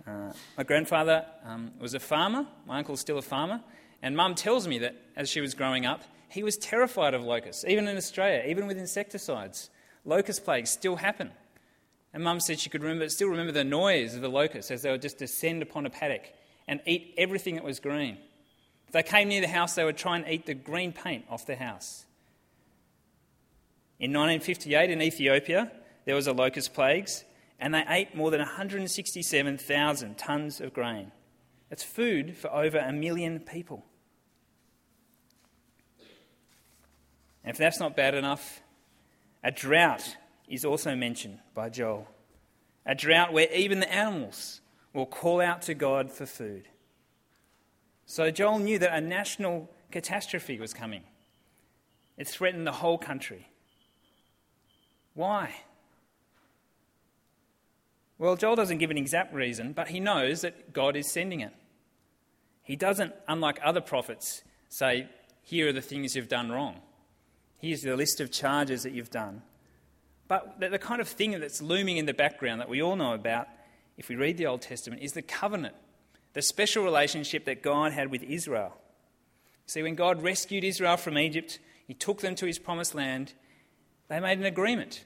Uh, 0.08 0.34
my 0.58 0.64
grandfather 0.64 1.26
um, 1.46 1.72
was 1.80 1.94
a 1.94 2.00
farmer. 2.00 2.48
My 2.66 2.80
uncle's 2.80 3.00
still 3.00 3.18
a 3.18 3.22
farmer. 3.22 3.62
And 4.02 4.16
mum 4.16 4.36
tells 4.36 4.68
me 4.68 4.80
that 4.80 4.96
as 5.16 5.30
she 5.30 5.42
was 5.42 5.54
growing 5.54 5.86
up, 5.86 6.04
he 6.30 6.42
was 6.44 6.58
terrified 6.58 7.14
of 7.14 7.24
locusts, 7.24 7.66
even 7.68 7.88
in 7.88 7.98
Australia, 7.98 8.44
even 8.48 8.66
with 8.66 8.78
insecticides. 8.78 9.70
Locust 10.06 10.46
plagues 10.46 10.70
still 10.70 10.96
happen. 10.96 11.32
And 12.14 12.24
mum 12.24 12.40
said 12.40 12.60
she 12.60 12.70
could 12.70 12.82
remember, 12.82 13.08
still 13.10 13.30
remember 13.30 13.52
the 13.52 13.64
noise 13.64 14.16
of 14.16 14.22
the 14.22 14.30
locusts 14.30 14.72
as 14.72 14.82
they 14.82 14.92
would 14.92 15.02
just 15.02 15.18
descend 15.18 15.62
upon 15.62 15.86
a 15.86 15.90
paddock 15.90 16.24
and 16.68 16.80
eat 16.86 17.14
everything 17.18 17.56
that 17.56 17.64
was 17.64 17.80
green. 17.80 18.18
If 18.88 18.94
they 18.94 19.04
came 19.04 19.28
near 19.28 19.42
the 19.42 19.48
house, 19.48 19.76
they 19.76 19.84
would 19.84 19.98
try 19.98 20.18
and 20.18 20.28
eat 20.28 20.46
the 20.48 20.56
green 20.56 20.92
paint 20.92 21.26
off 21.30 21.46
the 21.46 21.56
house. 21.56 22.06
In 24.00 24.12
1958 24.12 24.90
in 24.90 25.02
Ethiopia, 25.02 25.72
there 26.06 26.16
was 26.16 26.28
a 26.28 26.34
locust 26.34 26.74
plagues, 26.74 27.26
and 27.60 27.74
they 27.74 27.84
ate 27.88 28.16
more 28.16 28.32
than 28.32 28.40
167,000 28.40 30.18
tons 30.18 30.62
of 30.62 30.74
grain. 30.74 31.12
That's 31.70 31.84
food 31.84 32.38
for 32.38 32.52
over 32.54 32.78
a 32.78 32.94
million 32.94 33.40
people. 33.40 33.86
And 37.44 37.52
if 37.52 37.58
that's 37.58 37.80
not 37.80 37.96
bad 37.96 38.16
enough, 38.16 38.62
a 39.44 39.52
drought 39.52 40.16
is 40.48 40.64
also 40.64 40.96
mentioned 40.96 41.40
by 41.54 41.70
Joel. 41.70 42.08
A 42.86 42.96
drought 42.96 43.34
where 43.34 43.52
even 43.54 43.82
the 43.82 43.94
animals 43.94 44.62
will 44.94 45.06
call 45.06 45.42
out 45.42 45.62
to 45.64 45.74
God 45.74 46.12
for 46.12 46.26
food. 46.26 46.68
So 48.06 48.32
Joel 48.32 48.60
knew 48.60 48.80
that 48.80 48.96
a 48.96 49.02
national 49.02 49.70
catastrophe 49.92 50.60
was 50.60 50.74
coming. 50.74 51.04
It 52.18 52.28
threatened 52.28 52.66
the 52.66 52.72
whole 52.72 52.98
country. 52.98 53.48
Why? 55.20 55.54
Well, 58.18 58.38
Joel 58.38 58.56
doesn't 58.56 58.78
give 58.78 58.90
an 58.90 58.98
exact 58.98 59.34
reason, 59.34 59.74
but 59.74 59.90
he 59.90 60.00
knows 60.00 60.40
that 60.44 60.72
God 60.72 60.96
is 60.96 61.12
sending 61.12 61.42
it. 61.42 61.52
He 62.64 62.78
doesn't, 62.78 63.14
unlike 63.28 63.60
other 63.62 63.82
prophets, 63.82 64.44
say, 64.70 65.10
here 65.42 65.68
are 65.68 65.74
the 65.74 65.82
things 65.82 66.16
you've 66.16 66.30
done 66.30 66.50
wrong. 66.50 66.78
Here's 67.58 67.82
the 67.82 67.98
list 67.98 68.22
of 68.22 68.32
charges 68.32 68.84
that 68.84 68.94
you've 68.94 69.10
done. 69.10 69.42
But 70.30 70.58
the, 70.62 70.80
kind 70.80 71.02
of 71.02 71.10
thing 71.10 71.38
that's 71.38 71.62
looming 71.62 71.98
in 71.98 72.06
the 72.06 72.14
background 72.14 72.62
that 72.62 72.70
we 72.70 72.82
all 72.82 72.96
know 72.96 73.14
about, 73.14 73.50
if 73.98 74.08
we 74.08 74.16
read 74.16 74.38
the 74.38 74.48
Old 74.48 74.62
Testament, 74.62 75.02
is 75.02 75.12
the 75.12 75.22
covenant, 75.22 75.76
the 76.32 76.42
special 76.42 76.86
relationship 76.86 77.44
that 77.44 77.62
God 77.62 77.92
had 77.92 78.10
with 78.10 78.24
Israel. 78.24 78.78
See, 79.66 79.84
when 79.84 79.96
God 79.96 80.24
rescued 80.24 80.64
Israel 80.64 80.96
from 80.96 81.18
Egypt, 81.18 81.60
He 81.86 81.94
took 81.94 82.22
them 82.22 82.36
to 82.36 82.46
His 82.46 82.58
promised 82.58 82.96
land, 82.96 83.34
they 84.08 84.22
made 84.22 84.40
an 84.40 84.46
agreement 84.46 85.04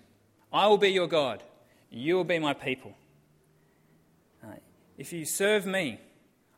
I 0.54 0.68
will 0.68 0.78
be 0.78 0.90
your 0.90 1.08
God, 1.08 1.44
you 1.90 2.16
will 2.16 2.24
be 2.24 2.40
my 2.40 2.54
people. 2.54 2.94
If 4.98 5.12
you 5.12 5.26
serve 5.26 5.66
me, 5.66 6.00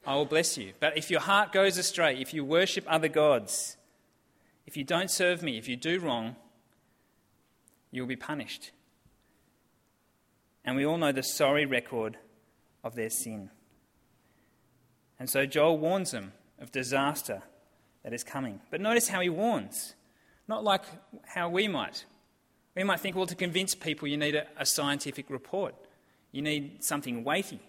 I 0.05 0.15
will 0.15 0.25
bless 0.25 0.57
you. 0.57 0.73
But 0.79 0.97
if 0.97 1.09
your 1.09 1.21
heart 1.21 1.51
goes 1.51 1.77
astray, 1.77 2.19
if 2.19 2.33
you 2.33 2.43
worship 2.43 2.85
other 2.87 3.07
gods, 3.07 3.77
if 4.65 4.75
you 4.75 4.83
don't 4.83 5.09
serve 5.09 5.41
me, 5.41 5.57
if 5.57 5.67
you 5.67 5.75
do 5.75 5.99
wrong, 5.99 6.35
you'll 7.91 8.07
be 8.07 8.15
punished. 8.15 8.71
And 10.63 10.75
we 10.75 10.85
all 10.85 10.97
know 10.97 11.11
the 11.11 11.23
sorry 11.23 11.65
record 11.65 12.17
of 12.83 12.95
their 12.95 13.09
sin. 13.09 13.49
And 15.17 15.29
so 15.29 15.45
Joel 15.45 15.77
warns 15.77 16.11
them 16.11 16.33
of 16.59 16.71
disaster 16.71 17.43
that 18.03 18.13
is 18.13 18.23
coming. 18.23 18.59
But 18.69 18.81
notice 18.81 19.07
how 19.07 19.21
he 19.21 19.29
warns. 19.29 19.95
Not 20.47 20.63
like 20.63 20.83
how 21.25 21.49
we 21.49 21.67
might. 21.67 22.05
We 22.75 22.83
might 22.83 22.99
think, 22.99 23.15
well, 23.15 23.25
to 23.25 23.35
convince 23.35 23.73
people, 23.73 24.07
you 24.07 24.17
need 24.17 24.35
a, 24.35 24.45
a 24.57 24.65
scientific 24.65 25.29
report, 25.29 25.75
you 26.31 26.41
need 26.41 26.83
something 26.83 27.23
weighty. 27.23 27.61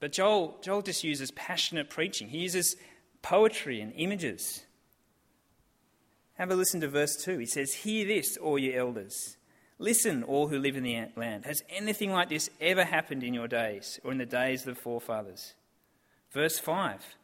But 0.00 0.12
Joel, 0.12 0.58
Joel 0.62 0.82
just 0.82 1.02
uses 1.04 1.30
passionate 1.32 1.90
preaching, 1.90 2.28
he 2.28 2.38
uses 2.38 2.76
poetry 3.22 3.80
and 3.80 3.92
images. 3.96 4.64
Have 6.34 6.52
a 6.52 6.54
listen 6.54 6.80
to 6.82 6.88
verse 6.88 7.16
2. 7.16 7.38
He 7.38 7.46
says, 7.46 7.74
Hear 7.74 8.06
this, 8.06 8.36
all 8.36 8.60
you 8.60 8.72
elders. 8.72 9.36
Listen, 9.80 10.22
all 10.22 10.48
who 10.48 10.58
live 10.58 10.76
in 10.76 10.84
the 10.84 11.06
land. 11.16 11.44
Has 11.44 11.62
anything 11.68 12.12
like 12.12 12.28
this 12.28 12.48
ever 12.60 12.84
happened 12.84 13.24
in 13.24 13.34
your 13.34 13.48
days 13.48 13.98
or 14.04 14.12
in 14.12 14.18
the 14.18 14.26
days 14.26 14.60
of 14.60 14.74
the 14.74 14.80
forefathers? 14.80 15.54
Verse 16.32 16.58
5. 16.58 17.16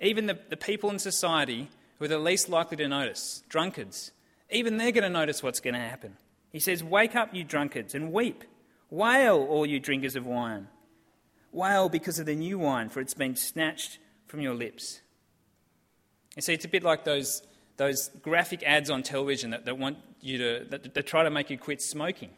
Even 0.00 0.26
the, 0.26 0.38
the 0.48 0.56
people 0.56 0.90
in 0.90 0.98
society 0.98 1.68
who 1.98 2.04
are 2.04 2.08
the 2.08 2.18
least 2.18 2.48
likely 2.48 2.76
to 2.76 2.88
notice, 2.88 3.42
drunkards, 3.48 4.12
even 4.50 4.76
they're 4.76 4.92
going 4.92 5.04
to 5.04 5.10
notice 5.10 5.42
what's 5.42 5.60
going 5.60 5.74
to 5.74 5.80
happen. 5.80 6.16
He 6.50 6.58
says, 6.58 6.82
Wake 6.82 7.14
up, 7.14 7.34
you 7.34 7.44
drunkards, 7.44 7.94
and 7.94 8.12
weep. 8.12 8.44
Wail, 8.90 9.36
all 9.48 9.64
you 9.64 9.78
drinkers 9.78 10.16
of 10.16 10.26
wine. 10.26 10.68
Wail 11.52 11.88
because 11.88 12.18
of 12.18 12.26
the 12.26 12.34
new 12.34 12.58
wine, 12.58 12.88
for 12.88 13.00
it's 13.00 13.14
been 13.14 13.36
snatched 13.36 13.98
from 14.26 14.40
your 14.40 14.54
lips. 14.54 15.00
You 16.36 16.42
see, 16.42 16.54
it's 16.54 16.64
a 16.64 16.68
bit 16.68 16.82
like 16.82 17.04
those 17.04 17.42
those 17.80 18.10
graphic 18.20 18.62
ads 18.62 18.90
on 18.90 19.02
television 19.02 19.50
that, 19.50 19.64
that 19.64 19.78
want 19.78 19.96
you 20.20 20.36
to, 20.36 20.66
that, 20.68 20.92
that 20.92 21.06
try 21.06 21.22
to 21.22 21.30
make 21.30 21.48
you 21.48 21.56
quit 21.56 21.80
smoking. 21.80 22.28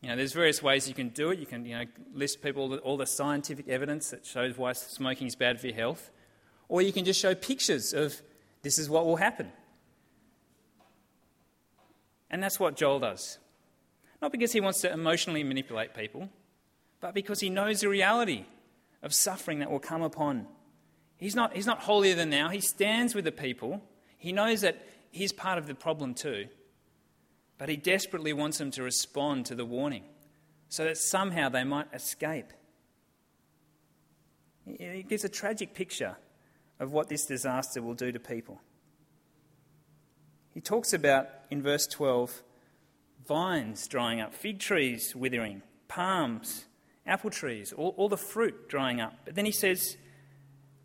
You 0.00 0.08
know, 0.08 0.16
there's 0.16 0.32
various 0.32 0.62
ways 0.62 0.88
you 0.88 0.94
can 0.94 1.10
do 1.10 1.28
it. 1.28 1.38
You 1.38 1.44
can, 1.44 1.66
you 1.66 1.76
know, 1.76 1.84
list 2.14 2.40
people 2.40 2.74
all 2.76 2.96
the 2.96 3.06
scientific 3.06 3.68
evidence 3.68 4.08
that 4.10 4.24
shows 4.24 4.56
why 4.56 4.72
smoking 4.72 5.26
is 5.26 5.36
bad 5.36 5.60
for 5.60 5.66
your 5.66 5.76
health. 5.76 6.10
Or 6.70 6.80
you 6.80 6.90
can 6.90 7.04
just 7.04 7.20
show 7.20 7.34
pictures 7.34 7.92
of 7.92 8.22
this 8.62 8.78
is 8.78 8.88
what 8.88 9.04
will 9.04 9.16
happen. 9.16 9.52
And 12.30 12.42
that's 12.42 12.60
what 12.60 12.76
Joel 12.76 13.00
does. 13.00 13.38
Not 14.22 14.32
because 14.32 14.52
he 14.52 14.60
wants 14.60 14.80
to 14.82 14.92
emotionally 14.92 15.42
manipulate 15.42 15.94
people, 15.94 16.28
but 17.00 17.14
because 17.14 17.40
he 17.40 17.50
knows 17.50 17.80
the 17.80 17.88
reality 17.88 18.44
of 19.02 19.14
suffering 19.14 19.60
that 19.60 19.70
will 19.70 19.80
come 19.80 20.02
upon. 20.02 20.46
He's 21.16 21.34
not, 21.34 21.54
he's 21.54 21.66
not 21.66 21.80
holier 21.80 22.14
than 22.14 22.30
thou. 22.30 22.48
He 22.48 22.60
stands 22.60 23.14
with 23.14 23.24
the 23.24 23.32
people 23.32 23.82
he 24.20 24.32
knows 24.32 24.60
that 24.60 24.76
he's 25.10 25.32
part 25.32 25.56
of 25.56 25.66
the 25.66 25.74
problem 25.74 26.12
too, 26.12 26.48
but 27.56 27.70
he 27.70 27.76
desperately 27.76 28.34
wants 28.34 28.58
them 28.58 28.70
to 28.72 28.82
respond 28.82 29.46
to 29.46 29.54
the 29.54 29.64
warning 29.64 30.04
so 30.68 30.84
that 30.84 30.98
somehow 30.98 31.48
they 31.48 31.64
might 31.64 31.86
escape. 31.94 32.52
It 34.66 35.08
gives 35.08 35.24
a 35.24 35.28
tragic 35.30 35.74
picture 35.74 36.16
of 36.78 36.92
what 36.92 37.08
this 37.08 37.24
disaster 37.24 37.80
will 37.80 37.94
do 37.94 38.12
to 38.12 38.20
people. 38.20 38.60
He 40.52 40.60
talks 40.60 40.92
about, 40.92 41.28
in 41.50 41.62
verse 41.62 41.86
12, 41.86 42.42
vines 43.26 43.86
drying 43.86 44.20
up, 44.20 44.34
fig 44.34 44.58
trees 44.58 45.14
withering, 45.14 45.62
palms, 45.88 46.66
apple 47.06 47.30
trees, 47.30 47.72
all, 47.72 47.94
all 47.96 48.08
the 48.08 48.16
fruit 48.16 48.68
drying 48.68 49.00
up. 49.00 49.14
But 49.24 49.34
then 49.34 49.44
he 49.44 49.52
says, 49.52 49.96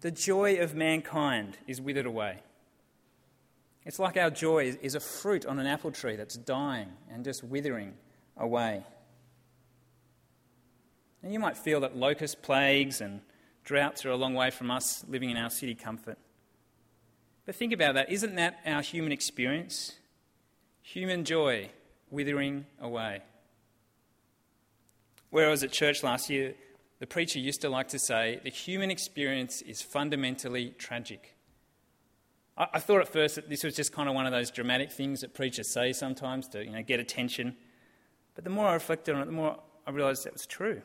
the 0.02 0.12
joy 0.12 0.58
of 0.58 0.76
mankind 0.76 1.58
is 1.68 1.82
withered 1.82 2.06
away. 2.06 2.40
It's 3.86 4.00
like 4.00 4.18
our 4.18 4.30
joy 4.30 4.78
is 4.82 4.96
a 4.96 5.00
fruit 5.00 5.46
on 5.46 5.60
an 5.60 5.68
apple 5.68 5.92
tree 5.92 6.16
that's 6.16 6.36
dying 6.36 6.92
and 7.12 7.24
just 7.24 7.44
withering 7.44 7.94
away. 8.38 8.84
And 11.22 11.34
you 11.34 11.40
might 11.40 11.58
feel 11.58 11.80
that 11.82 11.96
locust 11.96 12.42
plagues 12.42 13.02
and 13.02 13.22
droughts 13.64 14.06
are 14.06 14.12
a 14.12 14.16
long 14.16 14.34
way 14.36 14.52
from 14.52 14.70
us 14.70 15.04
living 15.08 15.32
in 15.32 15.38
our 15.38 15.50
city 15.50 15.74
comfort. 15.74 16.18
But 17.46 17.56
think 17.56 17.74
about 17.74 17.96
that. 17.96 18.12
Isn't 18.12 18.36
that 18.36 18.60
our 18.66 18.82
human 18.82 19.12
experience? 19.12 19.94
Human 20.82 21.26
joy 21.26 21.70
withering 22.10 22.66
away. 22.80 23.22
Where 25.30 25.48
I 25.48 25.52
was 25.52 25.64
at 25.64 25.72
church 25.72 26.04
last 26.04 26.30
year, 26.30 26.56
the 27.00 27.08
preacher 27.08 27.40
used 27.40 27.62
to 27.62 27.70
like 27.70 27.90
to 27.90 28.00
say, 28.00 28.40
the 28.44 28.50
human 28.50 28.90
experience 28.90 29.62
is 29.62 29.82
fundamentally 29.82 30.74
tragic. 30.78 31.36
I, 32.58 32.80
thought 32.80 33.02
at 33.02 33.10
first 33.10 33.36
that 33.36 33.50
this 33.50 33.66
was 33.66 33.76
just 33.76 33.92
kind 33.92 34.08
of 34.08 34.16
one 34.16 34.26
of 34.26 34.32
those 34.32 34.50
dramatic 34.50 34.90
things 34.90 35.20
that 35.22 35.34
preachers 35.34 35.68
say 35.68 35.92
sometimes 35.92 36.48
to 36.50 36.64
you 36.64 36.72
know, 36.72 36.82
get 36.84 37.02
attention. 37.02 37.58
But 38.34 38.46
the 38.46 38.50
more 38.50 38.68
I 38.68 38.74
reflected 38.74 39.14
on 39.14 39.22
it, 39.22 39.26
the 39.26 39.34
more 39.34 39.60
I 39.86 39.92
realised 39.92 40.26
that 40.26 40.32
was 40.32 40.46
true. 40.46 40.82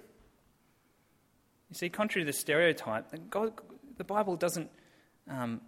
You 1.68 1.74
see, 1.74 1.88
contrary 1.88 2.24
to 2.24 2.26
the 2.26 2.36
stereotype, 2.36 3.06
God, 3.30 3.52
the 3.96 4.02
Bible 4.02 4.34
doesn't 4.34 4.68
um, 5.28 5.60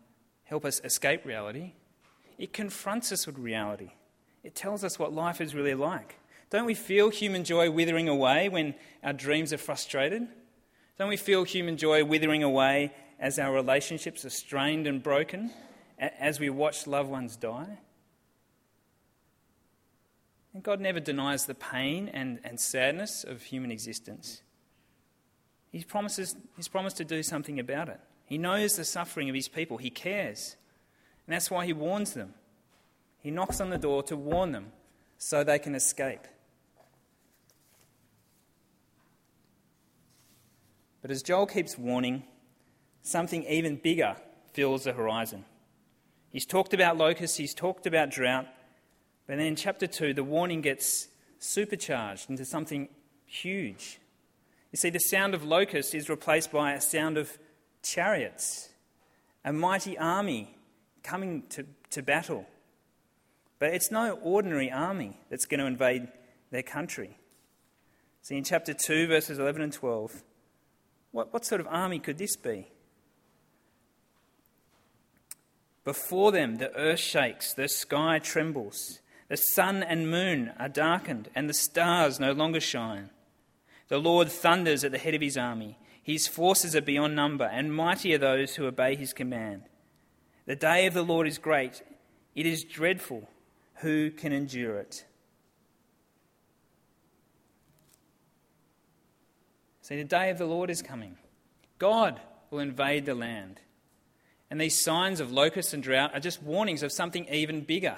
help 0.52 0.66
us 0.66 0.82
escape 0.84 1.24
reality, 1.24 1.72
it 2.36 2.52
confronts 2.52 3.10
us 3.10 3.26
with 3.26 3.38
reality. 3.38 3.92
It 4.44 4.54
tells 4.54 4.84
us 4.84 4.98
what 4.98 5.10
life 5.10 5.40
is 5.40 5.54
really 5.54 5.72
like. 5.72 6.18
Don't 6.50 6.66
we 6.66 6.74
feel 6.74 7.08
human 7.08 7.42
joy 7.42 7.70
withering 7.70 8.06
away 8.06 8.50
when 8.50 8.74
our 9.02 9.14
dreams 9.14 9.54
are 9.54 9.58
frustrated? 9.58 10.28
Don't 10.98 11.08
we 11.08 11.16
feel 11.16 11.44
human 11.44 11.78
joy 11.78 12.04
withering 12.04 12.42
away 12.42 12.92
as 13.18 13.38
our 13.38 13.50
relationships 13.50 14.26
are 14.26 14.30
strained 14.30 14.86
and 14.86 15.02
broken? 15.02 15.50
as 15.98 16.38
we 16.38 16.50
watch 16.50 16.86
loved 16.86 17.08
ones 17.08 17.34
die. 17.36 17.78
And 20.52 20.62
God 20.62 20.80
never 20.80 21.00
denies 21.00 21.46
the 21.46 21.54
pain 21.54 22.10
and, 22.12 22.40
and 22.44 22.60
sadness 22.60 23.24
of 23.24 23.40
human 23.40 23.70
existence. 23.70 24.42
He 25.70 25.82
promises, 25.82 26.36
he's 26.56 26.68
promised 26.68 26.98
to 26.98 27.04
do 27.04 27.22
something 27.22 27.58
about 27.58 27.88
it. 27.88 28.00
He 28.32 28.38
knows 28.38 28.76
the 28.76 28.84
suffering 28.86 29.28
of 29.28 29.34
his 29.34 29.46
people. 29.46 29.76
He 29.76 29.90
cares. 29.90 30.56
And 31.26 31.34
that's 31.34 31.50
why 31.50 31.66
he 31.66 31.74
warns 31.74 32.14
them. 32.14 32.32
He 33.18 33.30
knocks 33.30 33.60
on 33.60 33.68
the 33.68 33.76
door 33.76 34.02
to 34.04 34.16
warn 34.16 34.52
them 34.52 34.72
so 35.18 35.44
they 35.44 35.58
can 35.58 35.74
escape. 35.74 36.22
But 41.02 41.10
as 41.10 41.22
Joel 41.22 41.44
keeps 41.44 41.76
warning, 41.76 42.22
something 43.02 43.44
even 43.44 43.76
bigger 43.76 44.16
fills 44.54 44.84
the 44.84 44.94
horizon. 44.94 45.44
He's 46.30 46.46
talked 46.46 46.72
about 46.72 46.96
locusts, 46.96 47.36
he's 47.36 47.52
talked 47.52 47.86
about 47.86 48.08
drought, 48.08 48.46
but 49.26 49.36
then 49.36 49.44
in 49.44 49.56
chapter 49.56 49.86
2, 49.86 50.14
the 50.14 50.24
warning 50.24 50.62
gets 50.62 51.08
supercharged 51.38 52.30
into 52.30 52.46
something 52.46 52.88
huge. 53.26 54.00
You 54.70 54.78
see, 54.78 54.88
the 54.88 55.00
sound 55.00 55.34
of 55.34 55.44
locusts 55.44 55.92
is 55.92 56.08
replaced 56.08 56.50
by 56.50 56.72
a 56.72 56.80
sound 56.80 57.18
of 57.18 57.36
chariots, 57.82 58.70
a 59.44 59.52
mighty 59.52 59.98
army 59.98 60.56
coming 61.02 61.42
to, 61.50 61.66
to 61.90 62.02
battle. 62.02 62.46
But 63.58 63.74
it's 63.74 63.90
no 63.90 64.18
ordinary 64.22 64.70
army 64.70 65.18
that's 65.30 65.44
going 65.44 65.60
to 65.60 65.66
invade 65.66 66.08
their 66.50 66.62
country. 66.62 67.16
See, 68.22 68.36
in 68.36 68.44
chapter 68.44 68.74
2, 68.74 69.08
verses 69.08 69.38
11 69.38 69.62
and 69.62 69.72
12, 69.72 70.22
what, 71.10 71.32
what 71.32 71.44
sort 71.44 71.60
of 71.60 71.66
army 71.68 71.98
could 71.98 72.18
this 72.18 72.36
be? 72.36 72.68
Before 75.84 76.30
them, 76.30 76.56
the 76.56 76.74
earth 76.76 77.00
shakes, 77.00 77.54
the 77.54 77.68
sky 77.68 78.20
trembles, 78.20 79.00
the 79.28 79.36
sun 79.36 79.82
and 79.82 80.10
moon 80.10 80.52
are 80.58 80.68
darkened, 80.68 81.28
and 81.34 81.48
the 81.48 81.54
stars 81.54 82.20
no 82.20 82.32
longer 82.32 82.60
shine. 82.60 83.10
The 83.88 83.98
Lord 83.98 84.28
thunders 84.30 84.84
at 84.84 84.92
the 84.92 84.98
head 84.98 85.14
of 85.14 85.20
his 85.20 85.36
army. 85.36 85.78
His 86.02 86.26
forces 86.26 86.74
are 86.74 86.82
beyond 86.82 87.14
number, 87.14 87.44
and 87.44 87.74
mighty 87.74 88.12
are 88.14 88.18
those 88.18 88.56
who 88.56 88.66
obey 88.66 88.96
his 88.96 89.12
command. 89.12 89.62
The 90.46 90.56
day 90.56 90.86
of 90.86 90.94
the 90.94 91.02
Lord 91.02 91.28
is 91.28 91.38
great, 91.38 91.82
it 92.34 92.46
is 92.46 92.64
dreadful. 92.64 93.28
Who 93.76 94.10
can 94.10 94.32
endure 94.32 94.76
it? 94.76 95.04
See, 99.82 99.96
the 99.96 100.04
day 100.04 100.30
of 100.30 100.38
the 100.38 100.46
Lord 100.46 100.70
is 100.70 100.82
coming. 100.82 101.16
God 101.78 102.20
will 102.50 102.60
invade 102.60 103.06
the 103.06 103.14
land. 103.14 103.60
And 104.50 104.60
these 104.60 104.82
signs 104.82 105.18
of 105.18 105.32
locusts 105.32 105.72
and 105.72 105.82
drought 105.82 106.14
are 106.14 106.20
just 106.20 106.42
warnings 106.42 106.82
of 106.82 106.92
something 106.92 107.26
even 107.28 107.62
bigger, 107.62 107.96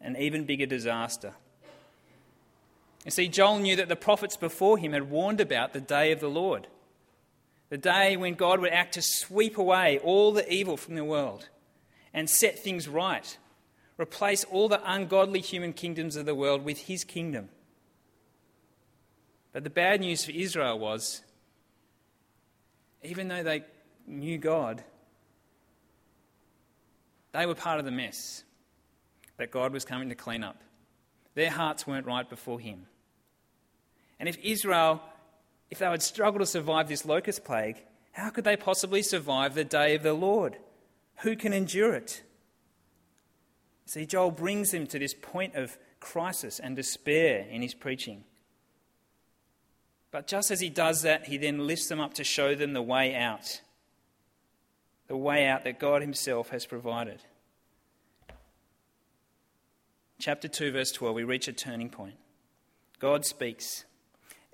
an 0.00 0.16
even 0.16 0.44
bigger 0.44 0.66
disaster. 0.66 1.34
You 3.04 3.10
see, 3.10 3.28
Joel 3.28 3.58
knew 3.58 3.76
that 3.76 3.88
the 3.88 3.96
prophets 3.96 4.36
before 4.36 4.78
him 4.78 4.92
had 4.92 5.10
warned 5.10 5.40
about 5.40 5.72
the 5.72 5.80
day 5.80 6.10
of 6.10 6.20
the 6.20 6.30
Lord, 6.30 6.66
the 7.74 7.78
day 7.78 8.16
when 8.16 8.34
God 8.34 8.60
would 8.60 8.70
act 8.70 8.94
to 8.94 9.02
sweep 9.02 9.58
away 9.58 9.98
all 9.98 10.30
the 10.30 10.48
evil 10.48 10.76
from 10.76 10.94
the 10.94 11.02
world 11.02 11.48
and 12.12 12.30
set 12.30 12.56
things 12.56 12.86
right, 12.86 13.36
replace 13.98 14.44
all 14.44 14.68
the 14.68 14.80
ungodly 14.88 15.40
human 15.40 15.72
kingdoms 15.72 16.14
of 16.14 16.24
the 16.24 16.36
world 16.36 16.64
with 16.64 16.78
his 16.82 17.02
kingdom. 17.02 17.48
But 19.52 19.64
the 19.64 19.70
bad 19.70 19.98
news 19.98 20.24
for 20.24 20.30
Israel 20.30 20.78
was 20.78 21.22
even 23.02 23.26
though 23.26 23.42
they 23.42 23.64
knew 24.06 24.38
God, 24.38 24.84
they 27.32 27.44
were 27.44 27.56
part 27.56 27.80
of 27.80 27.84
the 27.84 27.90
mess 27.90 28.44
that 29.36 29.50
God 29.50 29.72
was 29.72 29.84
coming 29.84 30.10
to 30.10 30.14
clean 30.14 30.44
up. 30.44 30.62
Their 31.34 31.50
hearts 31.50 31.88
weren't 31.88 32.06
right 32.06 32.30
before 32.30 32.60
Him. 32.60 32.86
And 34.20 34.28
if 34.28 34.38
Israel, 34.44 35.02
if 35.74 35.80
they 35.80 35.88
would 35.88 36.02
struggle 36.02 36.40
to 36.40 36.46
survive 36.46 36.88
this 36.88 37.04
locust 37.04 37.44
plague, 37.44 37.82
how 38.12 38.30
could 38.30 38.44
they 38.44 38.56
possibly 38.56 39.02
survive 39.02 39.54
the 39.54 39.64
day 39.64 39.94
of 39.94 40.02
the 40.02 40.14
Lord? 40.14 40.56
Who 41.22 41.36
can 41.36 41.52
endure 41.52 41.94
it? 41.94 42.22
See, 43.86 44.06
Joel 44.06 44.30
brings 44.30 44.70
them 44.70 44.86
to 44.86 44.98
this 44.98 45.14
point 45.14 45.54
of 45.54 45.76
crisis 46.00 46.58
and 46.58 46.74
despair 46.74 47.46
in 47.50 47.60
his 47.60 47.74
preaching. 47.74 48.24
But 50.10 50.26
just 50.26 50.50
as 50.50 50.60
he 50.60 50.70
does 50.70 51.02
that, 51.02 51.26
he 51.26 51.36
then 51.36 51.66
lifts 51.66 51.88
them 51.88 52.00
up 52.00 52.14
to 52.14 52.24
show 52.24 52.54
them 52.54 52.72
the 52.72 52.82
way 52.82 53.14
out 53.14 53.60
the 55.06 55.16
way 55.16 55.46
out 55.46 55.64
that 55.64 55.78
God 55.78 56.02
Himself 56.02 56.50
has 56.50 56.66
provided. 56.66 57.22
Chapter 60.18 60.48
2, 60.48 60.72
verse 60.72 60.92
12, 60.92 61.14
we 61.14 61.24
reach 61.24 61.48
a 61.48 61.52
turning 61.52 61.90
point. 61.90 62.14
God 62.98 63.24
speaks. 63.26 63.84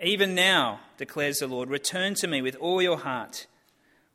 Even 0.02 0.34
now, 0.34 0.80
declares 0.96 1.38
the 1.38 1.46
Lord, 1.46 1.68
return 1.68 2.14
to 2.14 2.26
me 2.26 2.40
with 2.40 2.56
all 2.56 2.80
your 2.80 2.96
heart, 2.96 3.46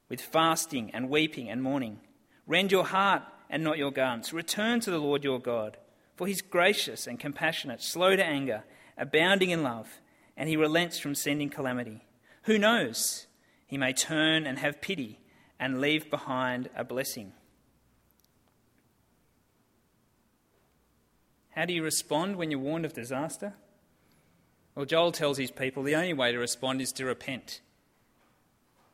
with 0.09 0.19
fasting 0.19 0.89
and 0.93 1.09
weeping 1.09 1.47
and 1.47 1.61
mourning. 1.61 1.99
Rend 2.47 2.71
your 2.71 2.85
heart 2.85 3.21
and 3.51 3.63
not 3.63 3.77
your 3.77 3.91
garments. 3.91 4.33
Return 4.33 4.79
to 4.79 4.89
the 4.89 4.97
Lord 4.97 5.23
your 5.23 5.39
God, 5.39 5.77
for 6.15 6.25
He's 6.25 6.41
gracious 6.41 7.05
and 7.05 7.19
compassionate, 7.19 7.83
slow 7.83 8.15
to 8.15 8.25
anger, 8.25 8.63
abounding 8.97 9.51
in 9.51 9.61
love, 9.61 9.99
and 10.35 10.49
He 10.49 10.57
relents 10.57 10.97
from 10.97 11.13
sending 11.13 11.49
calamity. 11.49 12.03
Who 12.43 12.57
knows? 12.57 13.27
He 13.67 13.77
may 13.77 13.93
turn 13.93 14.47
and 14.47 14.57
have 14.57 14.81
pity 14.81 15.19
and 15.59 15.81
leave 15.81 16.09
behind 16.09 16.69
a 16.75 16.83
blessing. 16.83 17.33
How 21.51 21.65
do 21.65 21.73
you 21.73 21.83
respond 21.83 22.35
when 22.35 22.49
you're 22.49 22.59
warned 22.59 22.85
of 22.85 22.93
disaster? 22.93 23.53
Well, 24.75 24.85
Joel 24.85 25.13
tells 25.13 25.37
his 25.37 25.51
people 25.51 25.83
the 25.83 25.95
only 25.95 26.13
way 26.13 26.31
to 26.31 26.37
respond 26.37 26.81
is 26.81 26.91
to 26.93 27.05
repent. 27.05 27.61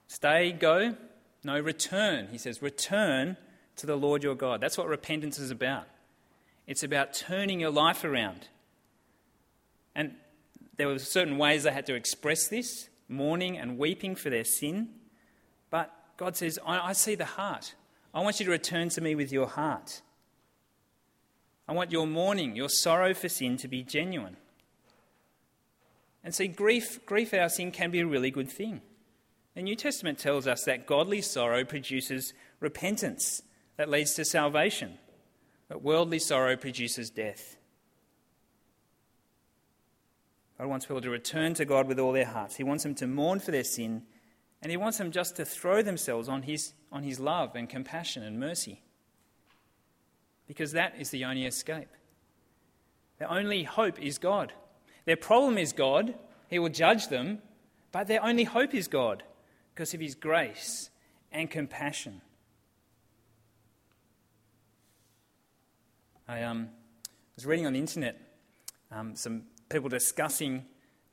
Stay, 0.07 0.51
go, 0.51 0.95
no, 1.43 1.59
return. 1.59 2.27
He 2.31 2.38
says, 2.38 2.61
return 2.61 3.38
to 3.77 3.88
the 3.88 3.95
Lord 3.95 4.23
your 4.23 4.35
God. 4.35 4.61
That's 4.61 4.77
what 4.77 4.88
repentance 4.88 5.39
is 5.39 5.50
about. 5.50 5.88
It's 6.67 6.83
about 6.83 7.13
turning 7.13 7.59
your 7.59 7.71
life 7.71 8.03
around. 8.03 8.47
And 9.95 10.15
there 10.77 10.88
were 10.88 11.00
certain 11.00 11.38
ways 11.38 11.63
they 11.63 11.71
had 11.71 11.88
to 11.88 11.95
express 11.95 12.47
this 12.47 12.89
mourning 13.09 13.57
and 13.57 13.77
weeping 13.77 14.15
for 14.15 14.29
their 14.29 14.43
sin. 14.43 14.89
But 15.69 15.91
God 16.17 16.38
says, 16.38 16.59
I, 16.65 16.89
I 16.89 16.93
see 16.93 17.15
the 17.15 17.25
heart. 17.25 17.73
I 18.13 18.21
want 18.21 18.39
you 18.39 18.45
to 18.45 18.51
return 18.51 18.89
to 18.89 19.01
me 19.01 19.15
with 19.15 19.31
your 19.31 19.47
heart. 19.47 20.01
I 21.67 21.73
want 21.73 21.91
your 21.91 22.05
mourning, 22.05 22.55
your 22.55 22.69
sorrow 22.69 23.13
for 23.13 23.29
sin 23.29 23.57
to 23.57 23.67
be 23.67 23.83
genuine. 23.83 24.37
And 26.24 26.34
see, 26.36 26.48
grief, 26.48 27.05
grief 27.05 27.34
at 27.34 27.40
our 27.40 27.50
sin 27.50 27.72
can 27.72 27.92
be 27.92 28.00
a 28.00 28.05
really 28.05 28.31
good 28.31 28.50
thing. 28.50 28.81
The 29.55 29.64
New 29.64 29.75
Testament 29.75 30.20
tells 30.20 30.48
us 30.48 30.64
that 30.66 30.88
godly 30.88 31.22
sorrow 31.22 31.66
produces 31.66 32.34
repentance 32.60 33.42
that 33.77 33.90
leads 33.90 34.14
to 34.14 34.25
salvation, 34.25 34.98
but 35.68 35.81
worldly 35.81 36.20
sorrow 36.20 36.55
produces 36.55 37.10
death. 37.10 37.57
God 40.57 40.68
wants 40.68 40.86
people 40.86 41.01
to 41.01 41.10
return 41.10 41.55
to 41.55 41.66
God 41.66 41.88
with 41.88 42.00
all 42.00 42.12
their 42.12 42.25
hearts. 42.25 42.55
He 42.55 42.64
wants 42.64 42.84
them 42.84 42.94
to 42.96 43.07
mourn 43.07 43.40
for 43.40 43.51
their 43.51 43.64
sin 43.64 44.03
and 44.62 44.70
he 44.70 44.77
wants 44.77 44.98
them 44.98 45.12
just 45.12 45.36
to 45.38 45.46
throw 45.46 45.81
themselves 45.81 46.29
on 46.29 46.44
his, 46.44 46.74
on 46.92 47.03
his 47.03 47.20
love 47.20 47.55
and 47.55 47.68
compassion 47.68 48.22
and 48.24 48.40
mercy. 48.40 48.84
Because 50.48 50.74
that 50.74 50.94
is 51.00 51.10
the 51.10 51.25
only 51.25 51.46
escape. 51.46 51.90
Their 53.18 53.31
only 53.31 53.64
hope 53.64 54.00
is 54.00 54.20
God. 54.20 54.53
Their 55.11 55.17
problem 55.17 55.57
is 55.57 55.74
God. 55.74 56.15
He 56.50 56.57
will 56.57 56.69
judge 56.69 57.09
them. 57.09 57.39
But 57.91 58.07
their 58.07 58.24
only 58.24 58.45
hope 58.45 58.74
is 58.74 58.87
God 58.87 59.24
because 59.75 59.93
of 59.93 60.00
his 60.00 60.15
grace 60.15 60.89
and 61.33 61.51
compassion. 61.51 62.21
I 66.29 66.43
um, 66.43 66.69
was 67.35 67.45
reading 67.45 67.65
on 67.67 67.74
the 67.74 67.79
internet 67.79 68.21
um, 68.89 69.17
some 69.17 69.43
people 69.67 69.89
discussing 69.89 70.63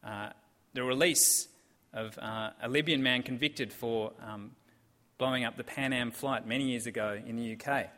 uh, 0.05 0.29
the 0.75 0.85
release 0.85 1.49
of 1.93 2.17
uh, 2.19 2.51
a 2.63 2.69
Libyan 2.69 3.03
man 3.03 3.25
convicted 3.25 3.73
for 3.73 4.13
um, 4.25 4.53
blowing 5.19 5.43
up 5.43 5.57
the 5.57 5.65
Pan 5.65 5.93
Am 5.93 6.13
flight 6.13 6.47
many 6.47 6.71
years 6.71 6.87
ago 6.87 7.21
in 7.27 7.35
the 7.35 7.59
UK 7.61 7.89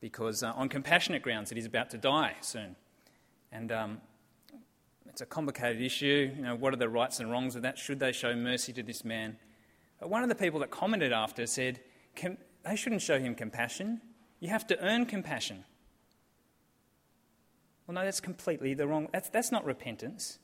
because, 0.00 0.42
uh, 0.42 0.54
on 0.56 0.70
compassionate 0.70 1.20
grounds, 1.20 1.50
that 1.50 1.56
he's 1.56 1.66
about 1.66 1.90
to 1.90 1.98
die 1.98 2.32
soon. 2.40 2.76
And 3.52 3.70
um, 3.70 4.00
it's 5.14 5.20
a 5.20 5.26
complicated 5.26 5.80
issue. 5.80 6.32
You 6.34 6.42
know, 6.42 6.56
what 6.56 6.74
are 6.74 6.76
the 6.76 6.88
rights 6.88 7.20
and 7.20 7.30
wrongs 7.30 7.54
of 7.54 7.62
that? 7.62 7.78
Should 7.78 8.00
they 8.00 8.10
show 8.10 8.34
mercy 8.34 8.72
to 8.72 8.82
this 8.82 9.04
man? 9.04 9.36
But 10.00 10.10
one 10.10 10.24
of 10.24 10.28
the 10.28 10.34
people 10.34 10.58
that 10.58 10.72
commented 10.72 11.12
after 11.12 11.46
said, 11.46 11.78
they 12.20 12.74
shouldn't 12.74 13.00
show 13.00 13.20
him 13.20 13.36
compassion. 13.36 14.00
You 14.40 14.48
have 14.48 14.66
to 14.66 14.84
earn 14.84 15.06
compassion. 15.06 15.64
Well, 17.86 17.94
no, 17.94 18.04
that's 18.04 18.18
completely 18.18 18.74
the 18.74 18.88
wrong. 18.88 19.06
That's, 19.12 19.28
that's 19.28 19.52
not 19.52 19.64
repentance. 19.64 20.40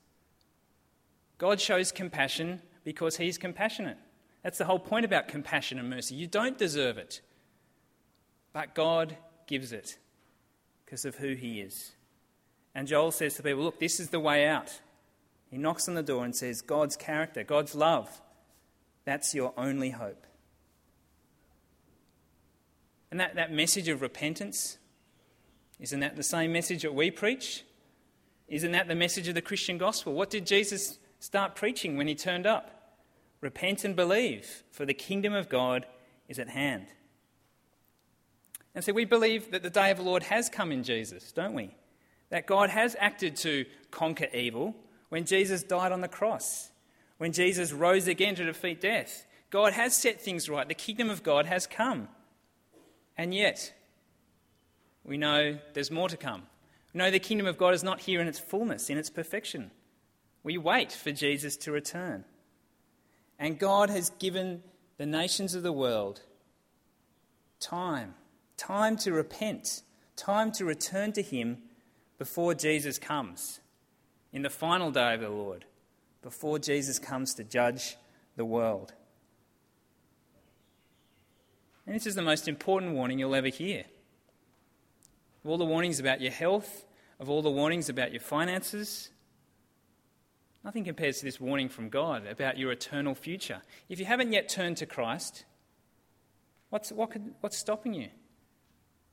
God 1.36 1.60
shows 1.60 1.90
compassion 1.90 2.62
because 2.84 3.16
he's 3.16 3.38
compassionate. 3.38 3.98
That's 4.44 4.58
the 4.58 4.66
whole 4.66 4.78
point 4.78 5.04
about 5.04 5.26
compassion 5.26 5.80
and 5.80 5.90
mercy. 5.90 6.14
You 6.14 6.28
don't 6.28 6.56
deserve 6.56 6.96
it, 6.96 7.22
but 8.52 8.76
God 8.76 9.16
gives 9.48 9.72
it 9.72 9.98
because 10.84 11.04
of 11.04 11.16
who 11.16 11.34
he 11.34 11.60
is. 11.60 11.90
And 12.74 12.86
Joel 12.86 13.10
says 13.10 13.34
to 13.34 13.42
people, 13.42 13.64
Look, 13.64 13.80
this 13.80 14.00
is 14.00 14.10
the 14.10 14.20
way 14.20 14.46
out. 14.46 14.80
He 15.50 15.58
knocks 15.58 15.88
on 15.88 15.94
the 15.94 16.02
door 16.02 16.24
and 16.24 16.34
says, 16.34 16.62
God's 16.62 16.96
character, 16.96 17.42
God's 17.42 17.74
love, 17.74 18.20
that's 19.04 19.34
your 19.34 19.52
only 19.56 19.90
hope. 19.90 20.26
And 23.10 23.18
that, 23.18 23.34
that 23.34 23.52
message 23.52 23.88
of 23.88 24.02
repentance, 24.02 24.78
isn't 25.80 25.98
that 25.98 26.14
the 26.14 26.22
same 26.22 26.52
message 26.52 26.82
that 26.82 26.94
we 26.94 27.10
preach? 27.10 27.64
Isn't 28.46 28.72
that 28.72 28.86
the 28.86 28.94
message 28.94 29.26
of 29.26 29.34
the 29.34 29.42
Christian 29.42 29.78
gospel? 29.78 30.12
What 30.12 30.30
did 30.30 30.46
Jesus 30.46 30.98
start 31.20 31.54
preaching 31.54 31.96
when 31.96 32.08
he 32.08 32.14
turned 32.14 32.46
up. 32.46 32.96
Repent 33.40 33.84
and 33.84 33.94
believe, 33.94 34.64
for 34.72 34.84
the 34.84 34.94
kingdom 34.94 35.32
of 35.32 35.48
God 35.48 35.86
is 36.28 36.38
at 36.38 36.48
hand. 36.48 36.86
And 38.74 38.84
so 38.84 38.92
we 38.92 39.04
believe 39.04 39.50
that 39.52 39.62
the 39.62 39.70
day 39.70 39.90
of 39.90 39.98
the 39.98 40.02
Lord 40.02 40.24
has 40.24 40.48
come 40.48 40.72
in 40.72 40.82
Jesus, 40.82 41.30
don't 41.32 41.54
we? 41.54 41.74
That 42.30 42.46
God 42.46 42.70
has 42.70 42.96
acted 42.98 43.36
to 43.36 43.66
conquer 43.90 44.28
evil 44.32 44.74
when 45.08 45.24
Jesus 45.24 45.62
died 45.62 45.92
on 45.92 46.00
the 46.00 46.08
cross, 46.08 46.70
when 47.18 47.32
Jesus 47.32 47.72
rose 47.72 48.08
again 48.08 48.34
to 48.36 48.44
defeat 48.44 48.80
death. 48.80 49.26
God 49.50 49.72
has 49.72 49.96
set 49.96 50.20
things 50.20 50.48
right. 50.48 50.66
The 50.66 50.74
kingdom 50.74 51.10
of 51.10 51.22
God 51.22 51.46
has 51.46 51.66
come. 51.66 52.08
And 53.18 53.34
yet, 53.34 53.72
we 55.04 55.16
know 55.16 55.58
there's 55.74 55.90
more 55.90 56.08
to 56.08 56.16
come. 56.16 56.44
We 56.94 56.98
know 56.98 57.10
the 57.10 57.18
kingdom 57.18 57.46
of 57.46 57.58
God 57.58 57.74
is 57.74 57.82
not 57.82 58.00
here 58.00 58.20
in 58.20 58.28
its 58.28 58.38
fullness, 58.38 58.88
in 58.88 58.96
its 58.96 59.10
perfection. 59.10 59.72
We 60.42 60.56
wait 60.56 60.92
for 60.92 61.12
Jesus 61.12 61.56
to 61.58 61.72
return. 61.72 62.24
And 63.38 63.58
God 63.58 63.90
has 63.90 64.10
given 64.10 64.62
the 64.96 65.06
nations 65.06 65.54
of 65.54 65.62
the 65.62 65.72
world 65.72 66.22
time, 67.58 68.14
time 68.56 68.96
to 68.98 69.12
repent, 69.12 69.82
time 70.16 70.52
to 70.52 70.64
return 70.64 71.12
to 71.12 71.22
Him 71.22 71.58
before 72.20 72.54
Jesus 72.54 72.98
comes, 72.98 73.60
in 74.30 74.42
the 74.42 74.50
final 74.50 74.90
day 74.90 75.14
of 75.14 75.20
the 75.20 75.30
Lord, 75.30 75.64
before 76.20 76.58
Jesus 76.58 76.98
comes 76.98 77.32
to 77.34 77.42
judge 77.42 77.96
the 78.36 78.44
world. 78.44 78.92
And 81.86 81.96
this 81.96 82.06
is 82.06 82.14
the 82.14 82.22
most 82.22 82.46
important 82.46 82.92
warning 82.92 83.18
you'll 83.18 83.34
ever 83.34 83.48
hear. 83.48 83.84
Of 85.42 85.50
all 85.50 85.56
the 85.56 85.64
warnings 85.64 85.98
about 85.98 86.20
your 86.20 86.30
health, 86.30 86.84
of 87.18 87.30
all 87.30 87.40
the 87.40 87.50
warnings 87.50 87.88
about 87.88 88.12
your 88.12 88.20
finances, 88.20 89.10
Nothing 90.62 90.84
compares 90.84 91.20
to 91.20 91.24
this 91.24 91.40
warning 91.40 91.70
from 91.70 91.88
God 91.88 92.26
about 92.26 92.58
your 92.58 92.70
eternal 92.70 93.14
future. 93.14 93.62
If 93.88 93.98
you 93.98 94.04
haven't 94.04 94.30
yet 94.30 94.50
turned 94.50 94.76
to 94.76 94.84
Christ, 94.84 95.46
What's, 96.70 96.92
what 96.92 97.10
could, 97.10 97.34
what's 97.40 97.56
stopping 97.56 97.94
you? 97.94 98.08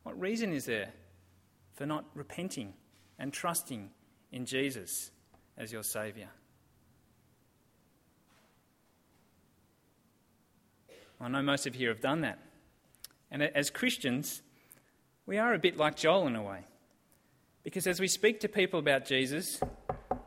What 0.04 0.20
reason 0.20 0.54
is 0.54 0.66
there 0.66 0.90
for 1.74 1.86
not 1.86 2.06
repenting 2.14 2.74
and 3.20 3.34
trusting 3.34 3.90
in 4.32 4.46
Jesus 4.46 5.12
as 5.58 5.72
your 5.72 5.84
Saviour? 5.84 6.30
I 11.20 11.28
know 11.28 11.42
most 11.42 11.66
of 11.66 11.76
you 11.76 11.90
have 11.90 12.02
done 12.02 12.22
that. 12.22 12.40
And 13.32 13.42
as 13.42 13.70
Christians, 13.70 14.42
we 15.26 15.38
are 15.38 15.54
a 15.54 15.60
bit 15.60 15.78
like 15.78 15.96
Joel 15.96 16.28
in 16.28 16.36
a 16.36 16.44
way. 16.44 16.60
Because 17.64 17.88
as 17.88 18.00
we 18.00 18.08
speak 18.08 18.40
to 18.42 18.48
people 18.48 18.80
about 18.80 19.06
Jesus, 19.06 19.60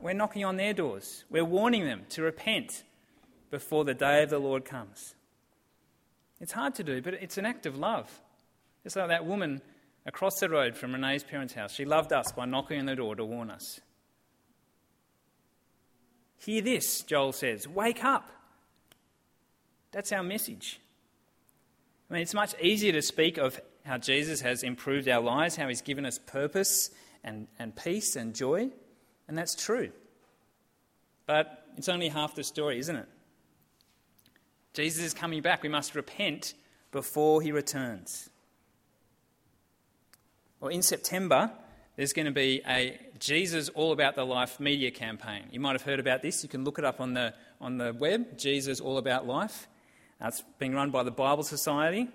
we're 0.01 0.13
knocking 0.13 0.45
on 0.45 0.57
their 0.57 0.75
doors. 0.75 1.25
We're 1.31 1.45
warning 1.45 1.85
them 1.85 2.03
to 2.11 2.23
repent 2.23 2.83
before 3.51 3.85
the 3.85 3.95
day 3.95 4.23
of 4.23 4.31
the 4.31 4.39
Lord 4.39 4.65
comes. 4.65 5.15
It's 6.41 6.53
hard 6.53 6.75
to 6.77 6.85
do, 6.85 7.01
but 7.01 7.15
it's 7.15 7.39
an 7.39 7.47
act 7.47 7.67
of 7.67 7.79
love. 7.79 8.21
It's 8.85 8.97
like 8.97 9.09
that 9.09 9.27
woman 9.27 9.63
across 10.07 10.41
the 10.41 10.49
road 10.49 10.77
from 10.77 10.93
Renee's 10.93 11.23
parents' 11.23 11.55
house. 11.55 11.73
She 11.73 11.85
loved 11.85 12.13
us 12.13 12.33
by 12.33 12.47
knocking 12.47 12.81
on 12.81 12.87
the 12.87 12.97
door 12.97 13.17
to 13.17 13.25
warn 13.25 13.51
us. 13.51 13.81
Hear 16.39 16.63
this, 16.63 17.03
Joel 17.03 17.33
says 17.33 17.69
wake 17.69 18.03
up. 18.03 18.31
That's 19.93 20.13
our 20.13 20.23
message. 20.23 20.81
I 22.09 22.15
mean, 22.15 22.23
it's 22.23 22.35
much 22.35 22.55
easier 22.61 22.93
to 22.93 23.03
speak 23.03 23.39
of 23.39 23.61
how 23.85 23.99
Jesus 23.99 24.41
has 24.41 24.63
improved 24.63 25.09
our 25.09 25.21
lives, 25.21 25.57
how 25.57 25.69
he's 25.69 25.83
given 25.83 26.07
us 26.07 26.19
purpose 26.19 26.91
and, 27.23 27.47
and 27.59 27.75
peace 27.75 28.17
and 28.17 28.35
joy, 28.35 28.71
and 29.29 29.37
that's 29.37 29.55
true. 29.55 29.91
But 31.27 31.67
it's 31.77 31.89
only 31.89 32.09
half 32.09 32.35
the 32.35 32.45
story, 32.45 32.79
isn't 32.79 32.97
it? 32.97 33.09
Jesus 34.73 35.05
is 35.05 35.15
coming 35.15 35.43
back. 35.43 35.63
We 35.63 35.69
must 35.69 35.95
repent 35.95 36.55
before 36.91 37.43
he 37.43 37.53
returns. 37.53 38.30
Well, 40.61 40.71
in 40.71 40.83
September, 40.83 41.51
there's 41.97 42.13
going 42.13 42.27
to 42.27 42.33
be 42.33 42.61
a 42.69 43.01
Jesus 43.19 43.71
All 43.71 43.93
About 43.93 44.15
the 44.15 44.27
Life 44.27 44.61
media 44.61 44.91
campaign. 44.91 45.45
You 45.51 45.59
might 45.59 45.73
have 45.73 45.81
heard 45.81 45.99
about 45.99 46.21
this. 46.21 46.43
You 46.43 46.51
can 46.51 46.65
look 46.65 46.79
it 46.79 46.85
up 46.85 47.01
on 47.01 47.15
the, 47.15 47.33
on 47.63 47.79
the 47.79 47.95
web, 47.95 48.37
Jesus 48.37 48.79
All 48.79 48.99
About 48.99 49.27
Life. 49.27 49.69
Uh, 50.21 50.29
it's 50.29 50.43
being 50.59 50.75
run 50.75 50.91
by 50.91 51.03
the 51.03 51.11
Bible 51.11 51.45
Society. 51.45 52.09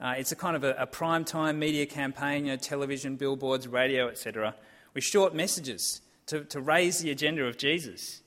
Uh, 0.00 0.14
it's 0.18 0.32
a 0.32 0.36
kind 0.36 0.56
of 0.56 0.64
a, 0.64 0.74
a 0.76 0.86
prime 0.88 1.24
time 1.24 1.60
media 1.60 1.86
campaign, 1.86 2.46
you 2.46 2.50
know, 2.50 2.56
television, 2.56 3.14
billboards, 3.14 3.68
radio, 3.68 4.08
etc., 4.08 4.56
with 4.92 5.04
short 5.04 5.32
messages 5.32 6.00
to, 6.26 6.42
to 6.46 6.60
raise 6.60 6.98
the 6.98 7.12
agenda 7.12 7.44
of 7.44 7.56
Jesus. 7.56 8.20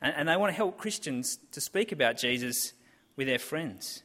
And, 0.00 0.14
and 0.16 0.28
they 0.28 0.36
want 0.36 0.50
to 0.50 0.56
help 0.56 0.78
Christians 0.78 1.38
to 1.50 1.60
speak 1.60 1.90
about 1.90 2.18
Jesus 2.18 2.72
with 3.16 3.26
their 3.26 3.40
friends. 3.40 4.04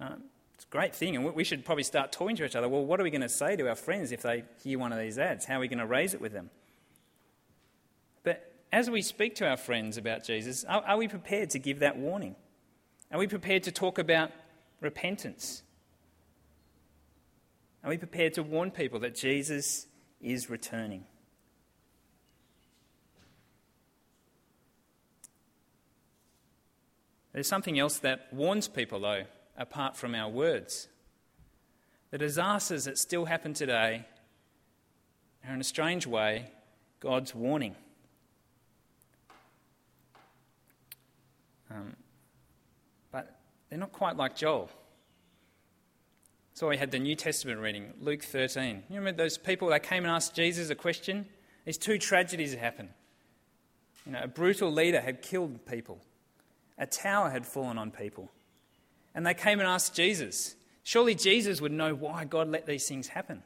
Um, 0.00 0.24
great 0.70 0.94
thing, 0.94 1.16
and 1.16 1.34
we 1.34 1.44
should 1.44 1.64
probably 1.64 1.82
start 1.82 2.12
talking 2.12 2.36
to 2.36 2.44
each 2.44 2.56
other. 2.56 2.68
Well, 2.68 2.84
what 2.84 3.00
are 3.00 3.02
we 3.02 3.10
going 3.10 3.20
to 3.20 3.28
say 3.28 3.56
to 3.56 3.68
our 3.68 3.74
friends 3.74 4.12
if 4.12 4.22
they 4.22 4.44
hear 4.62 4.78
one 4.78 4.92
of 4.92 4.98
these 4.98 5.18
ads? 5.18 5.44
How 5.44 5.56
are 5.56 5.60
we 5.60 5.68
going 5.68 5.80
to 5.80 5.86
raise 5.86 6.14
it 6.14 6.20
with 6.20 6.32
them? 6.32 6.50
But 8.22 8.54
as 8.72 8.88
we 8.88 9.02
speak 9.02 9.34
to 9.36 9.48
our 9.48 9.56
friends 9.56 9.96
about 9.96 10.24
Jesus, 10.24 10.64
are, 10.64 10.82
are 10.82 10.96
we 10.96 11.08
prepared 11.08 11.50
to 11.50 11.58
give 11.58 11.80
that 11.80 11.98
warning? 11.98 12.36
Are 13.10 13.18
we 13.18 13.26
prepared 13.26 13.64
to 13.64 13.72
talk 13.72 13.98
about 13.98 14.30
repentance? 14.80 15.62
Are 17.82 17.90
we 17.90 17.98
prepared 17.98 18.34
to 18.34 18.42
warn 18.42 18.70
people 18.70 19.00
that 19.00 19.16
Jesus 19.16 19.86
is 20.20 20.48
returning? 20.48 21.04
There's 27.32 27.48
something 27.48 27.78
else 27.78 27.98
that 27.98 28.28
warns 28.32 28.68
people, 28.68 29.00
though, 29.00 29.24
apart 29.60 29.96
from 29.96 30.16
our 30.16 30.28
words. 30.28 30.88
The 32.10 32.18
disasters 32.18 32.86
that 32.86 32.98
still 32.98 33.26
happen 33.26 33.54
today 33.54 34.04
are, 35.46 35.54
in 35.54 35.60
a 35.60 35.64
strange 35.64 36.06
way, 36.06 36.50
God's 36.98 37.32
warning. 37.34 37.76
Um, 41.70 41.94
but 43.12 43.38
they're 43.68 43.78
not 43.78 43.92
quite 43.92 44.16
like 44.16 44.34
Joel. 44.34 44.68
So 46.54 46.68
we 46.68 46.76
had 46.76 46.90
the 46.90 46.98
New 46.98 47.14
Testament 47.14 47.60
reading, 47.60 47.92
Luke 48.00 48.24
13. 48.24 48.82
You 48.88 48.96
remember 48.96 49.22
those 49.22 49.38
people 49.38 49.68
that 49.68 49.84
came 49.84 50.02
and 50.04 50.12
asked 50.12 50.34
Jesus 50.34 50.70
a 50.70 50.74
question? 50.74 51.26
These 51.64 51.78
two 51.78 51.96
tragedies 51.96 52.52
happened. 52.54 52.88
You 54.04 54.12
know, 54.12 54.20
a 54.24 54.28
brutal 54.28 54.72
leader 54.72 55.00
had 55.00 55.22
killed 55.22 55.64
people 55.64 56.00
a 56.80 56.86
tower 56.86 57.28
had 57.28 57.46
fallen 57.46 57.78
on 57.78 57.90
people. 57.90 58.30
And 59.14 59.26
they 59.26 59.34
came 59.34 59.60
and 59.60 59.68
asked 59.68 59.94
Jesus. 59.94 60.54
Surely 60.82 61.14
Jesus 61.14 61.60
would 61.60 61.72
know 61.72 61.94
why 61.94 62.24
God 62.24 62.48
let 62.48 62.66
these 62.66 62.88
things 62.88 63.08
happen. 63.08 63.42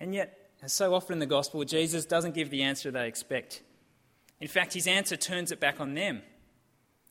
And 0.00 0.14
yet, 0.14 0.50
as 0.62 0.72
so 0.72 0.94
often 0.94 1.14
in 1.14 1.18
the 1.18 1.26
gospel, 1.26 1.64
Jesus 1.64 2.04
doesn't 2.04 2.34
give 2.34 2.50
the 2.50 2.62
answer 2.62 2.90
they 2.90 3.08
expect. 3.08 3.62
In 4.40 4.48
fact, 4.48 4.74
his 4.74 4.86
answer 4.86 5.16
turns 5.16 5.50
it 5.50 5.60
back 5.60 5.80
on 5.80 5.94
them. 5.94 6.22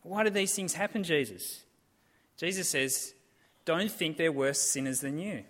Why 0.04 0.24
do 0.24 0.30
these 0.30 0.56
things 0.56 0.74
happen, 0.74 1.04
Jesus? 1.04 1.63
Jesus 2.38 2.70
says, 2.70 3.13
Don't 3.66 3.92
think 3.92 4.18
they're 4.18 4.32
worse 4.32 4.62
sinners 4.62 5.02
than 5.02 5.20
you. 5.20 5.44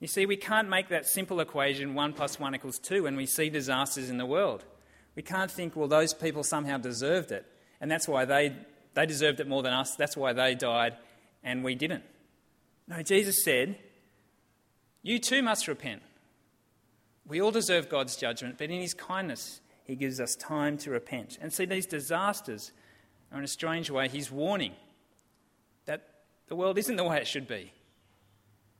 You 0.00 0.06
see, 0.06 0.26
we 0.26 0.36
can't 0.36 0.68
make 0.68 0.88
that 0.88 1.06
simple 1.06 1.40
equation 1.40 1.94
1 1.94 2.12
plus 2.14 2.38
1 2.40 2.54
equals 2.54 2.78
2 2.78 3.02
when 3.02 3.16
we 3.16 3.26
see 3.26 3.50
disasters 3.50 4.10
in 4.10 4.18
the 4.18 4.26
world. 4.26 4.64
We 5.14 5.22
can't 5.22 5.50
think, 5.50 5.74
well, 5.74 5.88
those 5.88 6.12
people 6.12 6.42
somehow 6.42 6.76
deserved 6.76 7.32
it 7.32 7.46
and 7.80 7.90
that's 7.90 8.08
why 8.08 8.24
they, 8.24 8.54
they 8.96 9.04
deserved 9.04 9.40
it 9.40 9.46
more 9.46 9.62
than 9.62 9.74
us. 9.74 9.94
That's 9.94 10.16
why 10.16 10.32
they 10.32 10.54
died, 10.54 10.96
and 11.44 11.62
we 11.62 11.74
didn't. 11.74 12.02
No, 12.88 13.02
Jesus 13.02 13.44
said, 13.44 13.76
You 15.02 15.18
too 15.18 15.42
must 15.42 15.68
repent. 15.68 16.00
We 17.26 17.42
all 17.42 17.50
deserve 17.50 17.90
God's 17.90 18.16
judgment, 18.16 18.56
but 18.56 18.70
in 18.70 18.80
His 18.80 18.94
kindness, 18.94 19.60
He 19.84 19.96
gives 19.96 20.18
us 20.18 20.34
time 20.34 20.78
to 20.78 20.90
repent. 20.90 21.36
And 21.42 21.52
see, 21.52 21.66
these 21.66 21.84
disasters 21.84 22.72
are 23.30 23.38
in 23.38 23.44
a 23.44 23.48
strange 23.48 23.90
way 23.90 24.08
His 24.08 24.32
warning 24.32 24.72
that 25.84 26.08
the 26.48 26.56
world 26.56 26.78
isn't 26.78 26.96
the 26.96 27.04
way 27.04 27.18
it 27.18 27.26
should 27.26 27.46
be, 27.46 27.72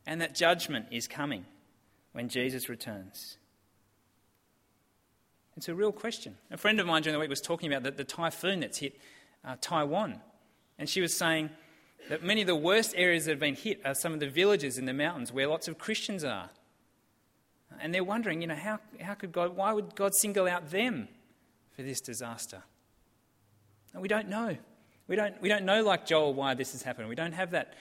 and 0.07 0.23
that 0.23 0.35
judgment 0.35 0.87
is 0.91 1.07
coming 1.07 1.45
when 2.13 2.31
Jesus 2.31 2.71
returns. 2.71 3.37
It's 5.59 5.69
a 5.69 5.75
real 5.75 5.93
question. 5.93 6.39
A 6.51 6.57
friend 6.57 6.81
of 6.81 6.87
mine 6.87 7.03
during 7.03 7.13
the 7.13 7.21
week 7.21 7.29
was 7.29 7.43
talking 7.43 7.71
about 7.71 7.83
the, 7.83 7.91
the 7.91 8.05
typhoon 8.05 8.61
that's 8.61 8.79
hit 8.79 8.99
uh, 9.45 9.57
Taiwan. 9.61 10.21
And 10.79 10.89
she 10.89 11.01
was 11.01 11.17
saying 11.17 11.51
that 12.09 12.23
many 12.23 12.41
of 12.41 12.47
the 12.47 12.57
worst 12.57 12.95
areas 12.97 13.25
that 13.25 13.33
have 13.33 13.41
been 13.41 13.55
hit 13.55 13.81
are 13.85 13.95
some 13.95 14.13
of 14.13 14.21
the 14.21 14.29
villages 14.29 14.79
in 14.79 14.85
the 14.87 14.93
mountains 14.93 15.33
where 15.33 15.47
lots 15.47 15.69
of 15.69 15.79
Christians 15.79 16.25
are. 16.25 16.51
And 17.81 17.95
they're 17.95 18.05
wondering, 18.05 18.41
you 18.41 18.47
know, 18.47 18.55
how, 18.55 18.79
how 19.01 19.15
could 19.15 19.33
God, 19.33 19.57
why 19.57 19.73
would 19.73 19.95
God 19.95 20.15
single 20.15 20.47
out 20.47 20.71
them 20.71 21.09
for 21.73 21.83
this 21.83 22.01
disaster? 22.01 22.63
And 23.93 24.03
we 24.03 24.09
don't 24.09 24.29
know. 24.29 24.57
We 25.09 25.17
don't, 25.17 25.41
we 25.41 25.49
don't 25.49 25.65
know, 25.65 25.83
like 25.83 26.07
Joel, 26.07 26.35
why 26.35 26.55
this 26.55 26.73
has 26.73 26.83
happened. 26.83 27.09
We 27.09 27.15
don't 27.15 27.33
have 27.33 27.53
that 27.53 27.75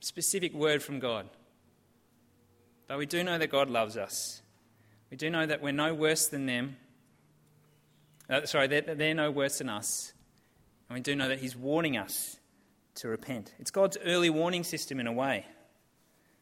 specific 0.00 0.54
word 0.54 0.82
from 0.82 0.98
God. 0.98 1.28
But 2.86 2.98
we 2.98 3.06
do 3.06 3.22
know 3.24 3.38
that 3.38 3.50
God 3.50 3.70
loves 3.70 3.96
us. 3.96 4.42
We 5.10 5.16
do 5.16 5.30
know 5.30 5.46
that 5.46 5.62
we're 5.62 5.72
no 5.72 5.94
worse 5.94 6.26
than 6.28 6.46
them 6.46 6.76
uh, 8.28 8.46
sorry, 8.46 8.66
they're, 8.66 8.80
they're 8.80 9.14
no 9.14 9.30
worse 9.30 9.58
than 9.58 9.68
us. 9.68 10.13
And 10.88 10.94
we 10.94 11.00
do 11.00 11.14
know 11.14 11.28
that 11.28 11.40
He's 11.40 11.56
warning 11.56 11.96
us 11.96 12.36
to 12.96 13.08
repent. 13.08 13.52
It's 13.58 13.70
God's 13.70 13.98
early 14.04 14.30
warning 14.30 14.64
system, 14.64 15.00
in 15.00 15.06
a 15.06 15.12
way, 15.12 15.46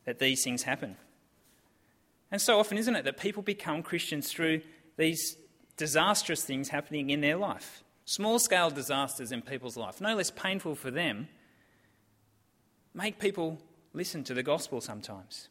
that 0.04 0.18
these 0.18 0.42
things 0.42 0.62
happen. 0.62 0.96
And 2.30 2.40
so 2.40 2.58
often, 2.58 2.78
isn't 2.78 2.96
it, 2.96 3.04
that 3.04 3.18
people 3.18 3.42
become 3.42 3.82
Christians 3.82 4.30
through 4.30 4.62
these 4.96 5.36
disastrous 5.76 6.44
things 6.44 6.68
happening 6.68 7.10
in 7.10 7.20
their 7.20 7.36
life? 7.36 7.82
Small 8.04 8.38
scale 8.38 8.70
disasters 8.70 9.32
in 9.32 9.42
people's 9.42 9.76
life, 9.76 10.00
no 10.00 10.16
less 10.16 10.30
painful 10.30 10.74
for 10.74 10.90
them, 10.90 11.28
make 12.94 13.18
people 13.18 13.58
listen 13.92 14.24
to 14.24 14.34
the 14.34 14.42
gospel 14.42 14.80
sometimes. 14.80 15.48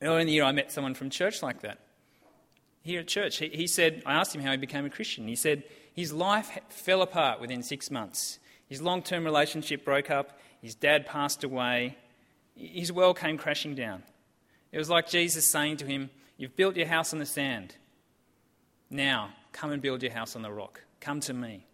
Earlier 0.00 0.20
in 0.20 0.26
the 0.26 0.32
year, 0.34 0.44
I 0.44 0.52
met 0.52 0.70
someone 0.70 0.94
from 0.94 1.10
church 1.10 1.42
like 1.42 1.62
that 1.62 1.78
here 2.82 3.00
at 3.00 3.08
church. 3.08 3.38
He, 3.38 3.48
he 3.48 3.66
said, 3.66 4.02
I 4.06 4.14
asked 4.14 4.34
him 4.34 4.42
how 4.42 4.52
he 4.52 4.56
became 4.56 4.84
a 4.84 4.90
Christian. 4.90 5.26
He 5.26 5.36
said 5.36 5.64
his 5.96 6.12
life 6.12 6.58
fell 6.68 7.00
apart 7.00 7.40
within 7.40 7.62
six 7.62 7.90
months. 7.90 8.38
His 8.68 8.82
long 8.82 9.02
term 9.02 9.24
relationship 9.24 9.82
broke 9.82 10.10
up. 10.10 10.38
His 10.60 10.74
dad 10.74 11.06
passed 11.06 11.42
away. 11.42 11.96
His 12.54 12.92
world 12.92 13.18
came 13.18 13.38
crashing 13.38 13.74
down. 13.74 14.02
It 14.72 14.78
was 14.78 14.90
like 14.90 15.08
Jesus 15.08 15.46
saying 15.46 15.78
to 15.78 15.86
him, 15.86 16.10
You've 16.36 16.54
built 16.54 16.76
your 16.76 16.86
house 16.86 17.14
on 17.14 17.18
the 17.18 17.26
sand. 17.26 17.76
Now, 18.90 19.30
come 19.52 19.72
and 19.72 19.80
build 19.80 20.02
your 20.02 20.12
house 20.12 20.36
on 20.36 20.42
the 20.42 20.52
rock. 20.52 20.82
Come 21.00 21.20
to 21.20 21.32
me. 21.32 21.64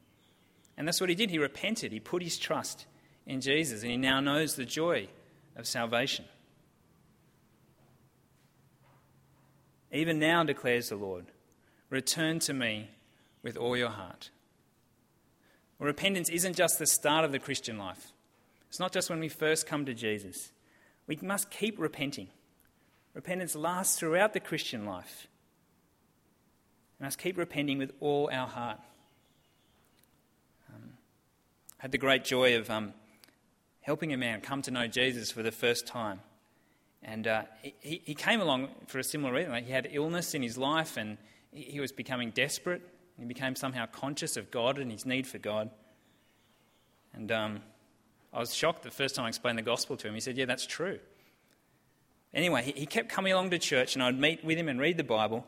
And 0.77 0.87
that's 0.87 1.01
what 1.01 1.11
he 1.11 1.17
did. 1.17 1.31
He 1.31 1.39
repented. 1.39 1.91
He 1.91 1.99
put 1.99 2.23
his 2.23 2.39
trust 2.39 2.87
in 3.27 3.41
Jesus, 3.41 3.83
and 3.83 3.91
he 3.91 3.97
now 3.97 4.21
knows 4.21 4.55
the 4.55 4.65
joy 4.65 5.09
of 5.57 5.67
salvation. 5.67 6.25
Even 9.91 10.21
now, 10.21 10.45
declares 10.45 10.91
the 10.91 10.97
Lord, 10.97 11.27
return 11.91 12.39
to 12.41 12.55
me 12.55 12.89
with 13.43 13.57
all 13.57 13.77
your 13.77 13.91
heart. 13.91 14.31
Well, 15.79 15.87
repentance 15.87 16.29
isn't 16.29 16.55
just 16.55 16.79
the 16.79 16.87
start 16.87 17.25
of 17.25 17.33
the 17.33 17.39
Christian 17.39 17.79
life. 17.79 18.13
It's 18.69 18.79
not 18.81 18.93
just 18.93 19.11
when 19.11 19.21
we 19.21 19.29
first 19.29 19.67
come 19.67 19.85
to 19.87 19.95
Jesus. 19.95 20.53
We 21.07 21.19
must 21.21 21.51
keep 21.51 21.79
repenting. 21.79 22.29
Repentance 23.15 23.55
lasts 23.55 23.99
throughout 23.99 24.33
the 24.33 24.41
Christian 24.41 24.87
life. 24.87 25.27
We 26.99 27.05
must 27.05 27.19
keep 27.19 27.37
repenting 27.37 27.79
with 27.79 27.93
all 28.01 28.31
our 28.33 28.47
heart. 28.47 28.79
Um, 30.73 30.93
I 31.79 31.83
had 31.83 31.93
the 31.93 31.99
great 31.99 32.25
joy 32.25 32.57
of 32.57 32.71
um, 32.71 32.95
helping 33.83 34.13
a 34.13 34.17
man 34.17 34.41
come 34.41 34.63
to 34.63 34.71
know 34.71 34.87
Jesus 34.87 35.31
for 35.31 35.43
the 35.43 35.53
first 35.53 35.87
time. 35.87 36.21
And 37.03 37.27
uh, 37.27 37.43
he, 37.81 38.01
he 38.05 38.15
came 38.15 38.41
along 38.41 38.69
for 38.87 39.01
a 39.01 39.05
similar 39.05 39.35
reason. 39.35 39.51
Like 39.51 39.67
he 39.67 39.73
had 39.73 39.89
illness 39.91 40.35
in 40.35 40.43
his 40.43 40.57
life 40.57 40.97
and 40.97 41.19
he 41.53 41.81
was 41.81 41.93
becoming 41.93 42.31
desperate. 42.31 42.83
He 43.23 43.29
became 43.29 43.55
somehow 43.55 43.87
conscious 43.87 44.37
of 44.37 44.51
God 44.51 44.79
and 44.79 44.91
his 44.91 45.07
need 45.07 45.29
for 45.29 45.39
God. 45.39 45.71
And 47.15 47.31
um, 47.31 47.61
I 48.33 48.41
was 48.41 48.53
shocked 48.53 48.83
the 48.83 48.91
first 48.91 49.15
time 49.15 49.27
I 49.27 49.29
explained 49.29 49.59
the 49.59 49.63
gospel 49.63 49.97
to 49.99 50.09
him. 50.09 50.15
He 50.15 50.21
said, 50.21 50.37
Yeah, 50.37 50.47
that's 50.47 50.67
true. 50.67 50.99
Anyway, 52.35 52.65
he, 52.65 52.73
he 52.73 52.85
kept 52.85 53.11
coming 53.11 53.33
along 53.33 53.51
to 53.51 53.61
church 53.61 53.95
and 53.95 54.03
I'd 54.03 54.19
meet 54.19 54.45
with 54.45 54.59
him 54.59 54.69
and 54.69 54.81
read 54.81 54.97
the 54.97 55.05
Bible. 55.05 55.47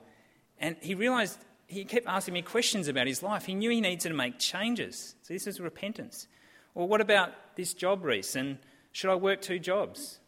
And 0.60 0.76
he 0.82 0.94
realized 0.94 1.37
he 1.66 1.84
kept 1.84 2.06
asking 2.06 2.34
me 2.34 2.42
questions 2.42 2.87
about 2.87 3.08
his 3.08 3.24
life. 3.24 3.44
He 3.44 3.56
knew 3.56 3.70
he 3.70 3.80
needed 3.80 4.00
to 4.02 4.14
make 4.14 4.38
changes. 4.38 5.16
So 5.22 5.34
this 5.34 5.48
is 5.48 5.58
repentance. 5.58 6.28
Well, 6.74 6.87
what 6.87 7.00
about 7.00 7.32
this 7.56 7.74
job, 7.74 8.04
Reese? 8.04 8.37
And 8.37 8.58
should 8.92 9.10
I 9.10 9.16
work 9.16 9.42
two 9.42 9.58
jobs? 9.58 10.20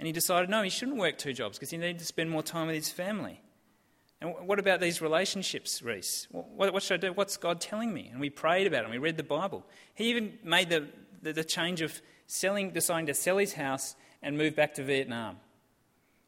And 0.00 0.06
he 0.08 0.12
decided 0.12 0.50
no, 0.50 0.64
he 0.64 0.70
shouldn't 0.70 0.98
work 0.98 1.16
two 1.16 1.32
jobs 1.32 1.58
because 1.58 1.70
he 1.70 1.76
needed 1.76 2.00
to 2.00 2.04
spend 2.04 2.28
more 2.28 2.42
time 2.42 2.66
with 2.66 2.74
his 2.74 2.90
family. 2.90 3.40
And 4.20 4.34
what 4.46 4.58
about 4.58 4.80
these 4.80 5.00
relationships, 5.00 5.80
Reese? 5.80 6.26
What, 6.30 6.72
what, 6.72 6.82
should 6.82 7.04
I 7.04 7.08
do? 7.08 7.12
What's 7.12 7.36
God 7.36 7.60
telling 7.60 7.94
me? 7.94 8.08
And 8.10 8.20
we 8.20 8.30
prayed 8.30 8.66
about 8.66 8.80
it 8.80 8.84
and 8.84 8.92
we 8.92 8.98
read 8.98 9.16
the 9.16 9.22
Bible. 9.22 9.64
He 9.94 10.10
even 10.10 10.38
made 10.42 10.70
the, 10.70 10.88
the, 11.22 11.32
the 11.32 11.44
change 11.44 11.82
of 11.82 12.00
selling, 12.26 12.70
deciding 12.72 13.06
to 13.06 13.14
sell 13.14 13.38
his 13.38 13.54
house 13.54 13.94
and 14.20 14.36
move 14.36 14.56
back 14.56 14.74
to 14.74 14.82
Vietnam 14.82 15.36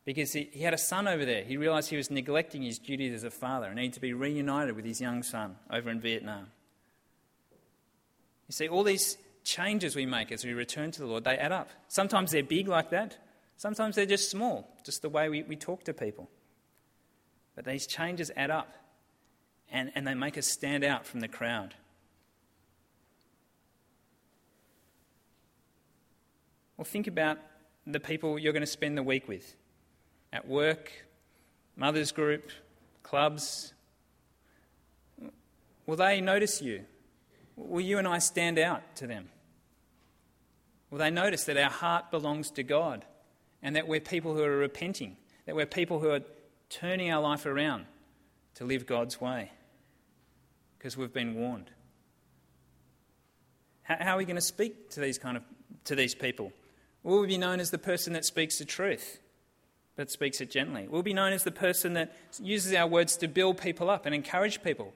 because 0.04 0.32
he, 0.32 0.48
he 0.52 0.62
had 0.62 0.72
a 0.74 0.78
son 0.78 1.08
over 1.08 1.24
there. 1.24 1.42
He 1.42 1.56
realised 1.56 1.90
he 1.90 1.96
was 1.96 2.10
neglecting 2.10 2.62
his 2.62 2.78
duties 2.78 3.12
as 3.12 3.24
a 3.24 3.30
father 3.30 3.66
and 3.66 3.76
needed 3.76 3.94
to 3.94 4.00
be 4.00 4.12
reunited 4.12 4.76
with 4.76 4.84
his 4.84 5.00
young 5.00 5.22
son 5.22 5.56
over 5.70 5.90
in 5.90 6.00
Vietnam. 6.00 6.46
You 8.48 8.52
see, 8.52 8.68
all 8.68 8.82
these 8.82 9.18
changes 9.44 9.94
we 9.94 10.06
make 10.06 10.32
as 10.32 10.44
we 10.44 10.52
return 10.52 10.90
to 10.92 11.00
the 11.00 11.06
Lord, 11.06 11.24
they 11.24 11.36
add 11.36 11.52
up. 11.52 11.70
Sometimes 11.88 12.32
they're 12.32 12.42
big 12.42 12.68
like 12.68 12.90
that, 12.90 13.16
sometimes 13.56 13.96
they're 13.96 14.06
just 14.06 14.30
small, 14.30 14.68
just 14.84 15.02
the 15.02 15.08
way 15.08 15.28
we, 15.28 15.42
we 15.42 15.56
talk 15.56 15.84
to 15.84 15.92
people. 15.92 16.28
But 17.62 17.70
these 17.70 17.86
changes 17.86 18.30
add 18.36 18.50
up 18.50 18.72
and, 19.70 19.92
and 19.94 20.06
they 20.06 20.14
make 20.14 20.38
us 20.38 20.46
stand 20.46 20.82
out 20.82 21.04
from 21.04 21.20
the 21.20 21.28
crowd. 21.28 21.74
Well, 26.78 26.86
think 26.86 27.06
about 27.06 27.36
the 27.86 28.00
people 28.00 28.38
you're 28.38 28.54
going 28.54 28.62
to 28.62 28.66
spend 28.66 28.96
the 28.96 29.02
week 29.02 29.28
with 29.28 29.56
at 30.32 30.48
work, 30.48 30.90
mothers' 31.76 32.12
group, 32.12 32.50
clubs. 33.02 33.74
Will 35.84 35.96
they 35.96 36.22
notice 36.22 36.62
you? 36.62 36.86
Will 37.56 37.82
you 37.82 37.98
and 37.98 38.08
I 38.08 38.20
stand 38.20 38.58
out 38.58 38.96
to 38.96 39.06
them? 39.06 39.28
Will 40.90 40.96
they 40.96 41.10
notice 41.10 41.44
that 41.44 41.58
our 41.58 41.68
heart 41.68 42.10
belongs 42.10 42.50
to 42.52 42.62
God 42.62 43.04
and 43.62 43.76
that 43.76 43.86
we're 43.86 44.00
people 44.00 44.34
who 44.34 44.42
are 44.42 44.56
repenting, 44.56 45.18
that 45.44 45.54
we're 45.54 45.66
people 45.66 45.98
who 45.98 46.08
are 46.08 46.22
turning 46.70 47.10
our 47.10 47.20
life 47.20 47.44
around 47.44 47.84
to 48.54 48.64
live 48.64 48.86
God's 48.86 49.20
way? 49.20 49.50
Because 50.78 50.96
we've 50.96 51.12
been 51.12 51.34
warned. 51.34 51.70
How, 53.82 54.14
are 54.14 54.16
we 54.16 54.24
going 54.24 54.36
to 54.36 54.42
speak 54.42 54.90
to 54.90 55.00
these 55.00 55.18
kind 55.18 55.36
of 55.36 55.42
to 55.84 55.94
these 55.94 56.14
people? 56.14 56.52
Will 57.02 57.20
we 57.20 57.26
be 57.26 57.38
known 57.38 57.60
as 57.60 57.70
the 57.70 57.78
person 57.78 58.12
that 58.12 58.24
speaks 58.24 58.58
the 58.58 58.64
truth, 58.64 59.20
but 59.96 60.10
speaks 60.10 60.40
it 60.40 60.50
gently? 60.50 60.86
We'll 60.88 61.02
be 61.02 61.14
known 61.14 61.32
as 61.32 61.44
the 61.44 61.50
person 61.50 61.94
that 61.94 62.14
uses 62.40 62.74
our 62.74 62.86
words 62.86 63.16
to 63.18 63.28
build 63.28 63.58
people 63.58 63.90
up 63.90 64.06
and 64.06 64.14
encourage 64.14 64.62
people, 64.62 64.92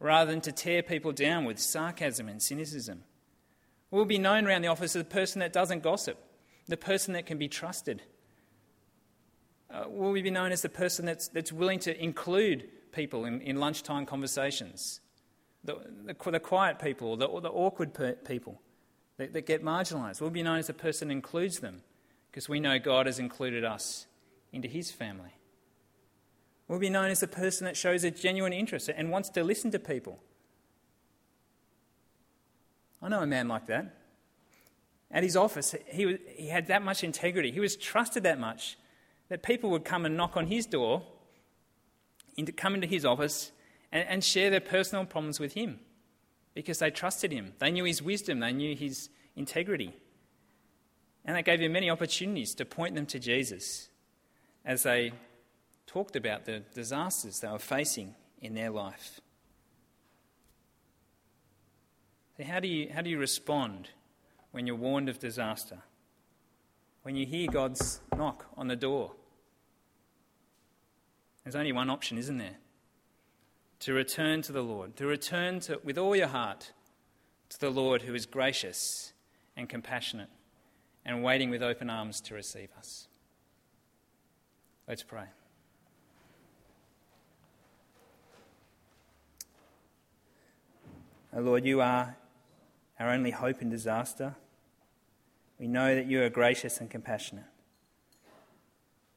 rather 0.00 0.30
than 0.30 0.40
to 0.42 0.52
tear 0.52 0.82
people 0.82 1.12
down 1.12 1.44
with 1.44 1.58
sarcasm 1.58 2.28
and 2.28 2.40
cynicism. 2.40 3.02
We'll 3.90 4.04
be 4.04 4.18
known 4.18 4.46
around 4.46 4.62
the 4.62 4.68
office 4.68 4.94
as 4.94 5.02
the 5.02 5.10
person 5.10 5.40
that 5.40 5.52
doesn't 5.52 5.82
gossip, 5.82 6.18
the 6.66 6.76
person 6.76 7.14
that 7.14 7.26
can 7.26 7.38
be 7.38 7.48
trusted. 7.48 8.02
Uh, 9.70 9.84
will 9.88 10.12
we 10.12 10.22
be 10.22 10.30
known 10.30 10.50
as 10.52 10.62
the 10.62 10.68
person 10.68 11.04
that's, 11.04 11.28
that's 11.28 11.52
willing 11.52 11.78
to 11.80 12.02
include 12.02 12.68
people 12.92 13.24
in, 13.24 13.40
in 13.42 13.56
lunchtime 13.56 14.06
conversations? 14.06 15.00
The, 15.64 15.76
the, 16.04 16.30
the 16.30 16.40
quiet 16.40 16.78
people, 16.78 17.16
the, 17.16 17.26
the 17.26 17.50
awkward 17.50 17.92
per, 17.92 18.12
people 18.12 18.60
that, 19.18 19.32
that 19.34 19.46
get 19.46 19.62
marginalised. 19.62 20.20
We'll 20.20 20.30
be 20.30 20.42
known 20.42 20.58
as 20.58 20.68
the 20.68 20.74
person 20.74 21.08
that 21.08 21.12
includes 21.12 21.58
them 21.58 21.82
because 22.30 22.48
we 22.48 22.60
know 22.60 22.78
God 22.78 23.06
has 23.06 23.18
included 23.18 23.64
us 23.64 24.06
into 24.52 24.68
his 24.68 24.90
family. 24.90 25.34
We'll 26.66 26.78
be 26.78 26.90
known 26.90 27.10
as 27.10 27.20
the 27.20 27.28
person 27.28 27.64
that 27.64 27.76
shows 27.76 28.04
a 28.04 28.10
genuine 28.10 28.52
interest 28.52 28.90
and 28.94 29.10
wants 29.10 29.30
to 29.30 29.44
listen 29.44 29.70
to 29.72 29.78
people. 29.78 30.20
I 33.02 33.08
know 33.08 33.20
a 33.20 33.26
man 33.26 33.48
like 33.48 33.66
that. 33.66 33.94
At 35.10 35.22
his 35.22 35.36
office, 35.36 35.74
he, 35.86 36.18
he 36.36 36.48
had 36.48 36.66
that 36.66 36.82
much 36.82 37.02
integrity. 37.02 37.50
He 37.50 37.60
was 37.60 37.76
trusted 37.76 38.24
that 38.24 38.38
much 38.38 38.76
that 39.28 39.42
people 39.42 39.70
would 39.70 39.84
come 39.84 40.04
and 40.06 40.16
knock 40.16 40.36
on 40.36 40.46
his 40.46 40.66
door, 40.66 41.02
into, 42.36 42.52
come 42.52 42.74
into 42.74 42.86
his 42.86 43.04
office, 43.04 43.52
and, 43.92 44.08
and 44.08 44.24
share 44.24 44.50
their 44.50 44.60
personal 44.60 45.04
problems 45.04 45.38
with 45.40 45.54
him 45.54 45.80
because 46.54 46.78
they 46.78 46.90
trusted 46.90 47.32
him. 47.32 47.52
They 47.58 47.70
knew 47.70 47.84
his 47.84 48.02
wisdom, 48.02 48.40
they 48.40 48.52
knew 48.52 48.74
his 48.74 49.10
integrity. 49.36 49.94
And 51.24 51.36
that 51.36 51.44
gave 51.44 51.60
him 51.60 51.72
many 51.72 51.90
opportunities 51.90 52.54
to 52.54 52.64
point 52.64 52.94
them 52.94 53.06
to 53.06 53.18
Jesus 53.18 53.88
as 54.64 54.82
they 54.82 55.12
talked 55.86 56.16
about 56.16 56.44
the 56.44 56.60
disasters 56.74 57.40
they 57.40 57.48
were 57.48 57.58
facing 57.58 58.14
in 58.40 58.54
their 58.54 58.70
life. 58.70 59.20
So, 62.36 62.44
how 62.44 62.60
do 62.60 62.68
you, 62.68 62.90
how 62.92 63.02
do 63.02 63.10
you 63.10 63.18
respond 63.18 63.88
when 64.52 64.66
you're 64.66 64.76
warned 64.76 65.08
of 65.08 65.18
disaster? 65.18 65.78
When 67.02 67.16
you 67.16 67.26
hear 67.26 67.50
God's 67.50 68.00
knock 68.16 68.46
on 68.56 68.68
the 68.68 68.76
door? 68.76 69.12
There's 71.48 71.56
only 71.56 71.72
one 71.72 71.88
option, 71.88 72.18
isn't 72.18 72.36
there? 72.36 72.58
To 73.80 73.94
return 73.94 74.42
to 74.42 74.52
the 74.52 74.60
Lord, 74.60 74.96
to 74.96 75.06
return 75.06 75.60
to, 75.60 75.80
with 75.82 75.96
all 75.96 76.14
your 76.14 76.26
heart 76.26 76.72
to 77.48 77.58
the 77.58 77.70
Lord 77.70 78.02
who 78.02 78.14
is 78.14 78.26
gracious 78.26 79.14
and 79.56 79.66
compassionate 79.66 80.28
and 81.06 81.24
waiting 81.24 81.48
with 81.48 81.62
open 81.62 81.88
arms 81.88 82.20
to 82.20 82.34
receive 82.34 82.68
us. 82.76 83.08
Let's 84.86 85.02
pray. 85.02 85.24
Oh 91.34 91.40
Lord, 91.40 91.64
you 91.64 91.80
are 91.80 92.18
our 93.00 93.08
only 93.08 93.30
hope 93.30 93.62
in 93.62 93.70
disaster. 93.70 94.36
We 95.58 95.66
know 95.66 95.94
that 95.94 96.04
you 96.04 96.22
are 96.24 96.28
gracious 96.28 96.78
and 96.78 96.90
compassionate. 96.90 97.46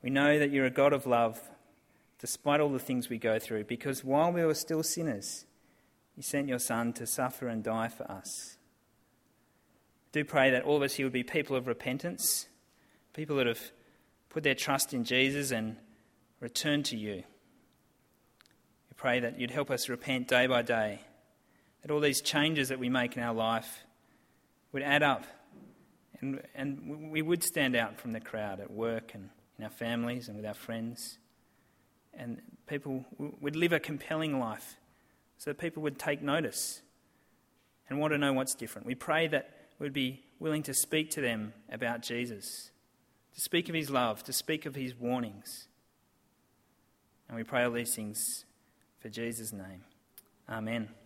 We 0.01 0.09
know 0.09 0.39
that 0.39 0.51
you're 0.51 0.65
a 0.65 0.69
God 0.69 0.93
of 0.93 1.05
love, 1.05 1.41
despite 2.21 2.61
all 2.61 2.69
the 2.69 2.79
things 2.79 3.09
we 3.09 3.17
go 3.17 3.39
through, 3.39 3.63
because 3.63 4.03
while 4.03 4.31
we 4.31 4.45
were 4.45 4.53
still 4.53 4.83
sinners, 4.83 5.45
you 6.15 6.21
sent 6.21 6.47
your 6.47 6.59
Son 6.59 6.93
to 6.93 7.07
suffer 7.07 7.47
and 7.47 7.63
die 7.63 7.87
for 7.87 8.09
us. 8.09 8.57
do 10.11 10.23
pray 10.23 10.51
that 10.51 10.63
all 10.63 10.77
of 10.77 10.83
us 10.83 10.93
here 10.93 11.05
would 11.05 11.13
be 11.13 11.23
people 11.23 11.55
of 11.55 11.67
repentance, 11.67 12.47
people 13.13 13.35
that 13.37 13.47
have 13.47 13.71
put 14.29 14.43
their 14.43 14.55
trust 14.55 14.93
in 14.93 15.03
Jesus 15.03 15.51
and 15.51 15.77
returned 16.39 16.85
to 16.85 16.95
you. 16.95 17.15
We 17.15 18.93
pray 18.95 19.19
that 19.19 19.39
you'd 19.39 19.51
help 19.51 19.71
us 19.71 19.89
repent 19.89 20.27
day 20.27 20.45
by 20.45 20.61
day 20.61 21.01
that 21.81 21.91
all 21.91 21.99
these 21.99 22.21
changes 22.21 22.69
that 22.69 22.77
we 22.77 22.89
make 22.89 23.17
in 23.17 23.23
our 23.23 23.33
life 23.33 23.83
would 24.71 24.83
add 24.83 25.01
up 25.01 25.25
and, 26.19 26.41
and 26.53 27.11
we 27.11 27.23
would 27.23 27.43
stand 27.43 27.75
out 27.75 27.99
from 27.99 28.11
the 28.11 28.19
crowd 28.19 28.59
at 28.59 28.69
work 28.69 29.15
and 29.15 29.29
in 29.57 29.63
our 29.63 29.71
families 29.71 30.27
and 30.27 30.37
with 30.37 30.45
our 30.45 30.53
friends. 30.53 31.17
And 32.13 32.41
people 32.67 33.05
would 33.17 33.55
live 33.55 33.73
a 33.73 33.79
compelling 33.79 34.39
life 34.39 34.77
so 35.37 35.49
that 35.49 35.57
people 35.57 35.81
would 35.83 35.97
take 35.97 36.21
notice 36.21 36.81
and 37.89 37.99
want 37.99 38.13
to 38.13 38.17
know 38.17 38.33
what's 38.33 38.55
different. 38.55 38.87
We 38.87 38.95
pray 38.95 39.27
that 39.27 39.49
we'd 39.79 39.93
be 39.93 40.23
willing 40.39 40.63
to 40.63 40.73
speak 40.73 41.11
to 41.11 41.21
them 41.21 41.53
about 41.71 42.01
Jesus, 42.01 42.71
to 43.35 43.41
speak 43.41 43.69
of 43.69 43.75
his 43.75 43.89
love, 43.89 44.23
to 44.23 44.33
speak 44.33 44.65
of 44.65 44.75
his 44.75 44.95
warnings. 44.95 45.67
And 47.27 47.37
we 47.37 47.43
pray 47.43 47.63
all 47.63 47.71
these 47.71 47.95
things 47.95 48.45
for 48.99 49.09
Jesus' 49.09 49.51
name. 49.51 49.83
Amen. 50.49 51.00